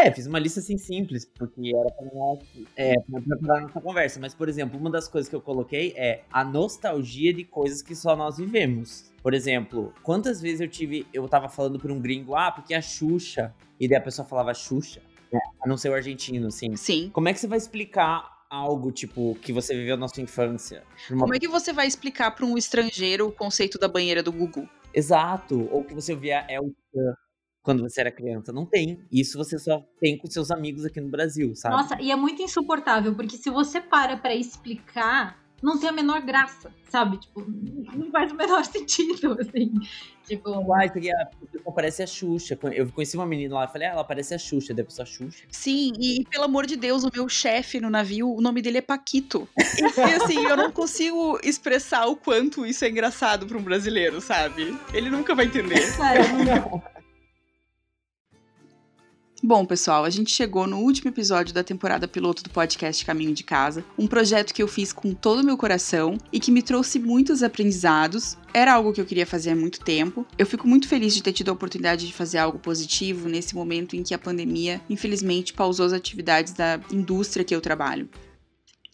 [0.02, 2.40] É, fiz uma lista assim simples, porque era pra, nós,
[2.76, 4.20] é, pra preparar a nossa conversa.
[4.20, 7.96] Mas, por exemplo, uma das coisas que eu coloquei é a nostalgia de coisas que
[7.96, 9.12] só nós vivemos.
[9.22, 11.06] Por exemplo, quantas vezes eu tive.
[11.14, 13.54] Eu tava falando pra um gringo, ah, porque a Xuxa.
[13.80, 15.02] E daí a pessoa falava Xuxa.
[15.32, 15.40] né?
[15.62, 16.76] A não ser o argentino, assim.
[16.76, 17.10] Sim.
[17.14, 20.84] Como é que você vai explicar algo, tipo, que você viveu na sua infância?
[21.10, 24.32] Uma- Como é que você vai explicar para um estrangeiro o conceito da banheira do
[24.32, 24.68] Gugu?
[24.94, 25.68] Exato.
[25.72, 27.14] Ou que você ouvia El Chan
[27.70, 28.52] quando você era criança.
[28.52, 29.00] Não tem.
[29.12, 31.76] Isso você só tem com seus amigos aqui no Brasil, sabe?
[31.76, 36.22] Nossa, e é muito insuportável, porque se você para pra explicar, não tem a menor
[36.22, 37.18] graça, sabe?
[37.20, 39.72] Tipo, não faz o menor sentido, assim.
[40.26, 42.58] Tipo, isso aqui, a pessoa parece a Xuxa.
[42.74, 44.74] Eu conheci uma menina lá e falei, ah, ela parece a Xuxa.
[44.74, 45.44] Daí a pessoa, Xuxa.
[45.52, 48.82] Sim, e pelo amor de Deus, o meu chefe no navio, o nome dele é
[48.82, 49.48] Paquito.
[49.58, 54.76] E assim, eu não consigo expressar o quanto isso é engraçado para um brasileiro, sabe?
[54.94, 55.96] Ele nunca vai entender.
[55.98, 56.82] cara, não-
[59.42, 63.42] Bom, pessoal, a gente chegou no último episódio da temporada piloto do podcast Caminho de
[63.42, 67.00] Casa, um projeto que eu fiz com todo o meu coração e que me trouxe
[67.00, 68.38] muitos aprendizados.
[68.54, 70.28] Era algo que eu queria fazer há muito tempo.
[70.38, 73.96] Eu fico muito feliz de ter tido a oportunidade de fazer algo positivo nesse momento
[73.96, 78.10] em que a pandemia, infelizmente, pausou as atividades da indústria que eu trabalho.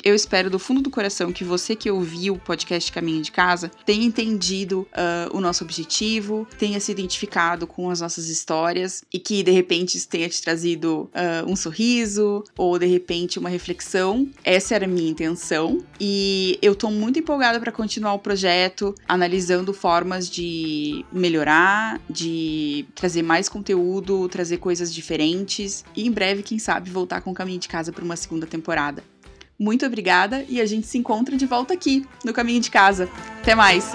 [0.03, 3.71] Eu espero do fundo do coração que você que ouviu o podcast Caminho de Casa
[3.85, 9.41] tenha entendido uh, o nosso objetivo, tenha se identificado com as nossas histórias e que
[9.41, 14.29] de repente isso tenha te trazido uh, um sorriso ou de repente uma reflexão.
[14.43, 19.73] Essa era a minha intenção e eu tô muito empolgada para continuar o projeto, analisando
[19.73, 26.91] formas de melhorar, de trazer mais conteúdo, trazer coisas diferentes e em breve, quem sabe,
[26.91, 29.03] voltar com o Caminho de Casa para uma segunda temporada.
[29.57, 33.09] Muito obrigada e a gente se encontra de volta aqui, no caminho de casa.
[33.41, 33.93] Até mais!